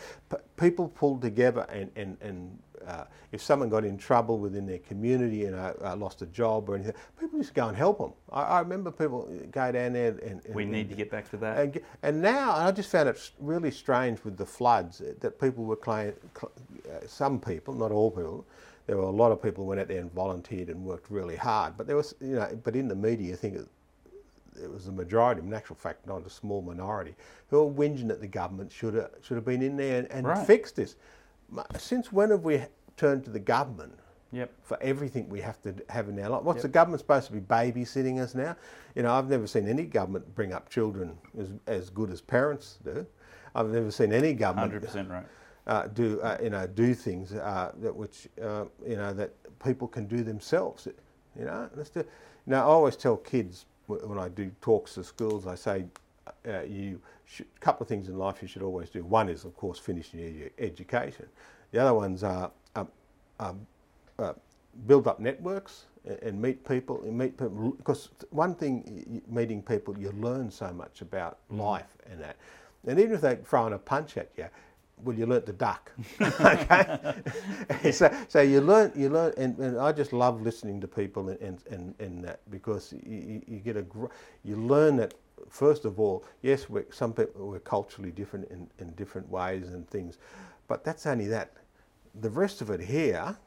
people 0.55 0.87
pulled 0.87 1.21
together 1.21 1.65
and, 1.69 1.91
and, 1.95 2.17
and 2.21 2.59
uh, 2.85 3.03
if 3.31 3.41
someone 3.41 3.69
got 3.69 3.83
in 3.83 3.97
trouble 3.97 4.39
within 4.39 4.65
their 4.65 4.79
community 4.79 5.45
and 5.45 5.55
uh, 5.55 5.73
uh, 5.83 5.95
lost 5.95 6.21
a 6.21 6.25
job 6.27 6.69
or 6.69 6.75
anything, 6.75 6.93
people 7.19 7.37
used 7.37 7.49
to 7.49 7.55
go 7.55 7.67
and 7.67 7.75
help 7.75 7.97
them. 7.97 8.13
I, 8.31 8.41
I 8.43 8.59
remember 8.59 8.91
people 8.91 9.29
go 9.51 9.71
down 9.71 9.93
there 9.93 10.09
and. 10.09 10.41
and 10.45 10.55
we 10.55 10.65
need 10.65 10.81
and, 10.81 10.89
to 10.91 10.95
get 10.95 11.11
back 11.11 11.29
to 11.31 11.37
that. 11.37 11.57
And, 11.57 11.81
and, 12.03 12.21
now, 12.21 12.51
I 12.51 12.71
just 12.71 12.89
found 12.89 13.09
it 13.09 13.31
really 13.39 13.71
strange 13.71 14.23
with 14.23 14.37
the 14.37 14.45
floods 14.45 15.01
that 15.19 15.39
people 15.39 15.65
were 15.65 15.75
claiming, 15.75 16.13
uh, 16.43 17.05
some 17.05 17.39
people, 17.39 17.73
not 17.73 17.91
all 17.91 18.11
people, 18.11 18.45
there 18.85 18.95
were 18.95 19.03
a 19.03 19.09
lot 19.09 19.31
of 19.31 19.43
people 19.43 19.63
who 19.63 19.69
went 19.69 19.81
out 19.81 19.89
there 19.89 19.99
and 19.99 20.11
volunteered 20.13 20.69
and 20.69 20.83
worked 20.83 21.11
really 21.11 21.35
hard. 21.35 21.75
But 21.75 21.87
there 21.87 21.97
was, 21.97 22.15
you 22.21 22.35
know, 22.35 22.57
but 22.63 22.75
in 22.75 22.87
the 22.87 22.95
media, 22.95 23.33
I 23.33 23.37
think 23.37 23.67
it, 24.61 24.71
was 24.71 24.85
the 24.85 24.91
majority, 24.91 25.41
in 25.41 25.53
actual 25.53 25.75
fact, 25.75 26.07
not 26.07 26.25
a 26.25 26.29
small 26.29 26.61
minority, 26.61 27.15
who 27.49 27.61
are 27.61 27.71
whinging 27.71 28.07
that 28.07 28.21
the 28.21 28.27
government 28.27 28.71
should 28.71 28.93
have 28.93 29.11
should 29.21 29.35
have 29.35 29.45
been 29.45 29.61
in 29.61 29.77
there 29.77 29.99
and, 29.99 30.11
and 30.11 30.27
right. 30.27 30.47
fixed 30.47 30.75
this. 30.75 30.95
Since 31.77 32.11
when 32.11 32.31
have 32.31 32.43
we 32.43 32.61
turned 32.97 33.23
to 33.25 33.31
the 33.31 33.39
government 33.39 33.93
yep. 34.31 34.51
for 34.63 34.81
everything 34.81 35.29
we 35.29 35.41
have 35.41 35.61
to 35.61 35.73
have 35.89 36.09
in 36.09 36.19
our 36.19 36.29
life? 36.29 36.43
What's 36.43 36.57
yep. 36.57 36.63
the 36.63 36.69
government 36.69 36.99
supposed 36.99 37.27
to 37.27 37.33
be 37.33 37.39
babysitting 37.39 38.19
us 38.19 38.35
now? 38.35 38.55
You 38.95 39.03
know, 39.03 39.13
I've 39.13 39.29
never 39.29 39.47
seen 39.47 39.67
any 39.67 39.83
government 39.83 40.33
bring 40.35 40.53
up 40.53 40.69
children 40.69 41.17
as, 41.39 41.49
as 41.67 41.89
good 41.89 42.09
as 42.09 42.21
parents 42.21 42.79
do. 42.83 43.05
I've 43.55 43.69
never 43.69 43.91
seen 43.91 44.13
any 44.13 44.33
government. 44.33 44.71
Hundred 44.71 44.85
percent 44.85 45.09
right. 45.09 45.25
Uh, 45.65 45.87
do 45.87 46.21
uh, 46.21 46.37
you 46.41 46.49
know 46.49 46.65
do 46.65 46.93
things 46.93 47.33
uh, 47.33 47.73
that 47.81 47.93
which 47.93 48.29
uh, 48.41 48.65
you 48.87 48.95
know 48.95 49.13
that 49.13 49.33
people 49.63 49.87
can 49.87 50.05
do 50.05 50.23
themselves? 50.23 50.87
You 51.37 51.45
know, 51.45 51.69
let's 51.75 51.89
do. 51.89 52.05
Now 52.45 52.61
I 52.61 52.63
always 52.63 52.95
tell 52.95 53.17
kids 53.17 53.65
when 53.87 54.19
I 54.19 54.29
do 54.29 54.51
talks 54.61 54.93
to 54.95 55.03
schools, 55.03 55.47
I 55.47 55.55
say 55.55 55.85
uh, 56.47 56.61
you 56.61 56.99
a 57.39 57.59
couple 57.59 57.83
of 57.83 57.89
things 57.89 58.07
in 58.07 58.17
life 58.17 58.41
you 58.41 58.47
should 58.47 58.61
always 58.61 58.89
do. 58.89 59.03
One 59.03 59.29
is, 59.29 59.43
of 59.43 59.55
course, 59.55 59.79
finishing 59.79 60.19
your 60.19 60.49
education. 60.59 61.25
The 61.71 61.79
other 61.79 61.93
ones 61.93 62.23
are 62.23 62.51
um, 62.75 62.87
um, 63.39 63.67
uh, 64.17 64.33
build 64.85 65.07
up 65.07 65.19
networks 65.19 65.85
and, 66.05 66.19
and, 66.21 66.41
meet 66.41 66.67
people. 66.67 67.01
And 67.03 67.17
meet 67.17 67.37
people 67.37 67.71
because 67.71 68.09
one 68.29 68.55
thing, 68.55 69.21
meeting 69.27 69.61
people, 69.61 69.97
you 69.97 70.11
learn 70.11 70.49
so 70.49 70.71
much 70.71 71.01
about 71.01 71.37
mm. 71.51 71.59
life 71.59 71.97
and 72.09 72.21
that. 72.21 72.37
And 72.87 72.99
even 72.99 73.13
if 73.13 73.21
they're 73.21 73.35
throwing 73.35 73.73
a 73.73 73.77
punch 73.77 74.17
at 74.17 74.29
you, 74.37 74.45
well, 75.03 75.15
you 75.15 75.25
learnt 75.25 75.45
to 75.45 75.53
duck. 75.53 75.91
okay, 76.21 77.91
so 77.91 78.11
so 78.27 78.41
you 78.41 78.61
learn 78.61 78.91
you 78.95 79.09
learn, 79.09 79.33
and, 79.37 79.57
and, 79.59 79.79
I 79.79 79.91
just 79.91 80.13
love 80.13 80.41
listening 80.41 80.81
to 80.81 80.87
people 80.87 81.29
and 81.29 81.59
and, 81.69 81.93
and, 81.99 82.23
that 82.23 82.39
because 82.49 82.93
you, 83.05 83.41
you 83.47 83.59
get 83.59 83.77
a 83.77 83.85
you 84.43 84.55
learn 84.55 84.97
that 84.97 85.13
first 85.49 85.85
of 85.85 85.99
all, 85.99 86.23
yes, 86.41 86.69
we're, 86.69 86.85
some 86.91 87.13
people 87.13 87.47
we're 87.47 87.59
culturally 87.59 88.11
different 88.11 88.49
in, 88.49 88.67
in 88.79 88.91
different 88.91 89.29
ways 89.29 89.67
and 89.67 89.87
things, 89.89 90.17
but 90.67 90.83
that's 90.83 91.05
only 91.05 91.27
that. 91.27 91.53
The 92.21 92.29
rest 92.29 92.61
of 92.61 92.69
it 92.71 92.81
here, 92.81 93.37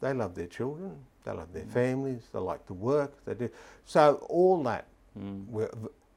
they 0.00 0.12
love 0.12 0.34
their 0.34 0.46
children, 0.46 0.96
they 1.24 1.32
love 1.32 1.52
their 1.52 1.64
mm. 1.64 1.72
families, 1.72 2.22
they 2.32 2.40
like 2.40 2.66
to 2.66 2.74
work, 2.74 3.12
they 3.24 3.34
do. 3.34 3.48
So 3.84 4.26
all 4.28 4.62
that, 4.64 4.86
mm. 5.18 5.46
we're 5.46 5.70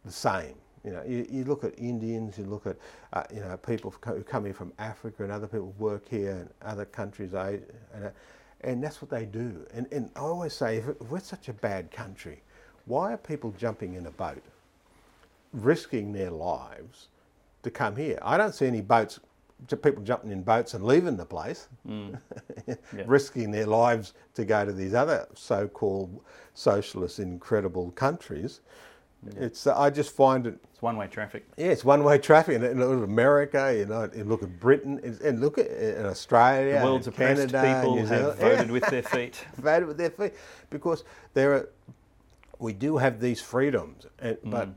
the 0.04 0.12
same. 0.12 0.56
You 0.88 0.94
know, 0.94 1.04
you, 1.06 1.28
you, 1.30 1.44
look 1.44 1.66
at 1.66 1.78
Indians, 1.78 2.38
you 2.38 2.46
look 2.46 2.66
at 2.66 2.78
uh, 3.12 3.24
you 3.34 3.42
know 3.42 3.58
people 3.58 3.94
who 4.06 4.24
come 4.24 4.46
here 4.46 4.54
from 4.54 4.72
Africa 4.80 5.24
and 5.24 5.34
other 5.34 5.46
people 5.46 5.76
work 5.78 6.08
here 6.08 6.32
in 6.32 6.50
other 6.62 6.86
countries, 6.86 7.34
and, 7.34 7.62
uh, 7.94 8.10
and 8.62 8.82
that's 8.82 9.02
what 9.02 9.12
they 9.12 9.26
do. 9.26 9.66
And, 9.74 9.86
and 9.92 10.10
I 10.16 10.20
always 10.20 10.54
say, 10.54 10.78
if, 10.78 10.88
if 10.88 11.12
we're 11.12 11.20
such 11.20 11.50
a 11.50 11.54
bad 11.54 11.92
country, 11.92 12.42
why 12.86 13.12
are 13.12 13.18
people 13.18 13.54
jumping 13.58 13.96
in 13.96 14.06
a 14.06 14.12
boat, 14.12 14.42
risking 15.52 16.14
their 16.14 16.32
lives 16.32 17.10
to 17.64 17.70
come 17.70 17.98
here? 17.98 18.18
I 18.22 18.38
don't 18.38 18.56
see 18.56 18.66
any 18.66 18.80
boats, 18.80 19.20
people 19.82 20.04
jumping 20.04 20.32
in 20.32 20.42
boats 20.42 20.74
and 20.74 20.86
leaving 20.86 21.18
the 21.18 21.26
place, 21.26 21.68
mm. 21.86 22.18
yeah. 22.66 22.76
risking 23.06 23.52
their 23.52 23.68
lives 23.68 24.14
to 24.36 24.46
go 24.46 24.64
to 24.64 24.72
these 24.72 24.94
other 24.94 25.28
so-called 25.34 26.22
socialist 26.54 27.20
incredible 27.20 27.92
countries. 27.92 28.62
It's 29.36 29.68
uh, 29.68 29.78
I 29.78 29.90
just 29.90 30.16
find 30.16 30.48
it. 30.48 30.60
It's 30.72 30.82
one-way 30.82 31.08
traffic. 31.08 31.46
Yeah, 31.58 31.68
it's 31.68 31.84
one-way 31.84 32.20
traffic. 32.20 32.56
And, 32.56 32.64
and 32.64 32.80
look 32.80 33.00
at 33.00 33.04
America, 33.04 33.76
you 33.76 33.86
know, 33.86 34.02
and 34.02 34.30
look 34.30 34.44
at 34.44 34.60
Britain, 34.60 35.00
and 35.24 35.42
look 35.42 35.58
at 35.58 35.68
in 35.68 36.06
Australia, 36.06 36.80
the 36.80 36.86
world's 36.86 37.08
oppressed 37.08 37.52
Canada, 37.52 37.82
people 37.82 38.06
have 38.06 38.38
voted 38.38 38.72
with 38.72 38.86
their 38.86 39.02
feet. 39.16 39.44
voted 39.58 39.88
with 39.88 39.98
their 39.98 40.12
feet 40.12 40.34
because 40.70 41.04
there 41.34 41.54
are 41.54 41.70
we 42.60 42.74
do 42.74 42.98
have 42.98 43.20
these 43.20 43.42
freedoms, 43.42 44.06
and, 44.20 44.38
mm. 44.38 44.52
but 44.52 44.70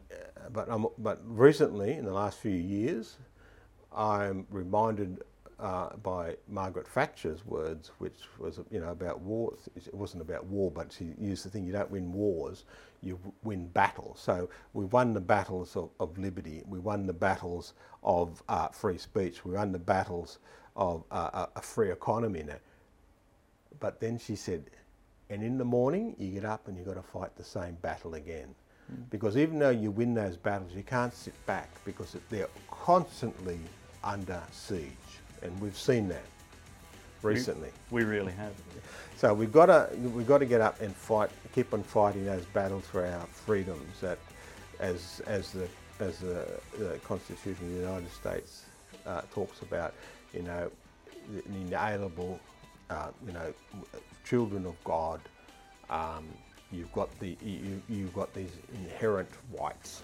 but 0.53 0.69
um, 0.69 0.89
but 0.99 1.21
recently, 1.25 1.93
in 1.93 2.05
the 2.05 2.13
last 2.13 2.39
few 2.39 2.51
years, 2.51 3.19
I'm 3.95 4.47
reminded 4.51 5.23
uh, 5.59 5.97
by 6.03 6.37
Margaret 6.49 6.89
Thatcher's 6.89 7.45
words, 7.45 7.91
which 7.99 8.17
was 8.39 8.61
you 8.71 8.81
know 8.81 8.91
about 8.91 9.21
war. 9.21 9.55
It 9.77 9.95
wasn't 9.95 10.23
about 10.23 10.47
war, 10.47 10.71
but 10.71 10.93
she 10.93 11.15
used 11.19 11.45
the 11.45 11.51
thing: 11.51 11.65
you 11.65 11.73
don't 11.73 11.91
win 11.91 12.13
wars, 12.13 12.65
you 13.03 13.19
win 13.43 13.69
battles. 13.69 14.21
So 14.21 14.49
we 14.73 14.85
won 14.87 15.15
the 15.15 15.21
battles 15.21 15.77
of, 15.77 15.91
of 15.99 16.19
liberty. 16.19 16.63
We 16.67 16.79
won 16.79 17.07
the 17.07 17.13
battles 17.13 17.75
of 18.03 18.43
uh, 18.49 18.69
free 18.69 18.99
speech. 18.99 19.45
We 19.45 19.53
won 19.53 19.73
the 19.73 19.79
battles 19.79 20.39
of 20.77 21.05
uh, 21.11 21.47
a 21.57 21.63
free 21.63 21.91
economy 21.91 22.43
now. 22.43 22.59
But 23.79 24.01
then 24.01 24.19
she 24.19 24.37
said, 24.37 24.71
and 25.31 25.43
in 25.43 25.59
the 25.59 25.65
morning, 25.65 26.17
you 26.19 26.33
get 26.33 26.45
up 26.45 26.69
and 26.69 26.77
you've 26.77 26.87
got 26.87 26.95
to 26.95 27.03
fight 27.03 27.37
the 27.37 27.45
same 27.45 27.77
battle 27.83 28.15
again. 28.15 28.55
Mm. 28.93 29.11
Because 29.11 29.37
even 29.37 29.59
though 29.59 29.71
you 29.71 29.91
win 29.91 30.15
those 30.15 30.37
battles, 30.37 30.73
you 30.75 30.83
can't 30.83 31.15
sit 31.15 31.35
back 31.47 31.71
because 31.85 32.17
they're 32.29 32.49
constantly 32.71 33.59
under 34.03 34.43
siege. 34.51 34.91
And 35.43 35.59
we've 35.61 35.79
seen 35.79 36.09
that 36.09 36.25
recently. 37.23 37.71
We, 37.91 38.05
we 38.05 38.11
really 38.11 38.33
have. 38.33 38.53
So 39.17 39.35
we've 39.35 39.53
got 39.53 39.67
to 39.67 39.89
we've 39.97 40.27
got 40.27 40.39
to 40.39 40.47
get 40.47 40.61
up 40.61 40.81
and 40.81 40.95
fight, 40.95 41.31
keep 41.55 41.75
on 41.75 41.83
fighting 41.83 42.25
those 42.25 42.45
battles 42.47 42.87
for 42.87 43.05
our 43.05 43.27
freedoms. 43.27 44.01
That, 44.01 44.19
as 44.79 45.21
as 45.27 45.53
the 45.53 45.69
as 46.01 46.19
the, 46.21 46.47
the 46.79 46.99
Constitution 47.05 47.67
of 47.67 47.73
the 47.75 47.81
United 47.81 48.11
States 48.13 48.65
uh, 49.07 49.21
talks 49.33 49.61
about, 49.61 49.93
you 50.33 50.43
know, 50.43 50.71
the 51.33 51.43
inalienable 51.61 52.41
uh, 52.91 53.09
you 53.27 53.33
know, 53.33 53.53
children 54.25 54.67
of 54.67 54.83
God, 54.85 55.21
um, 55.89 56.27
you've 56.73 56.93
got 56.93 57.09
the 57.21 57.37
you, 57.43 57.81
you've 57.89 58.15
got 58.15 58.33
these 58.35 58.53
inherent 58.75 59.29
rights. 59.59 60.03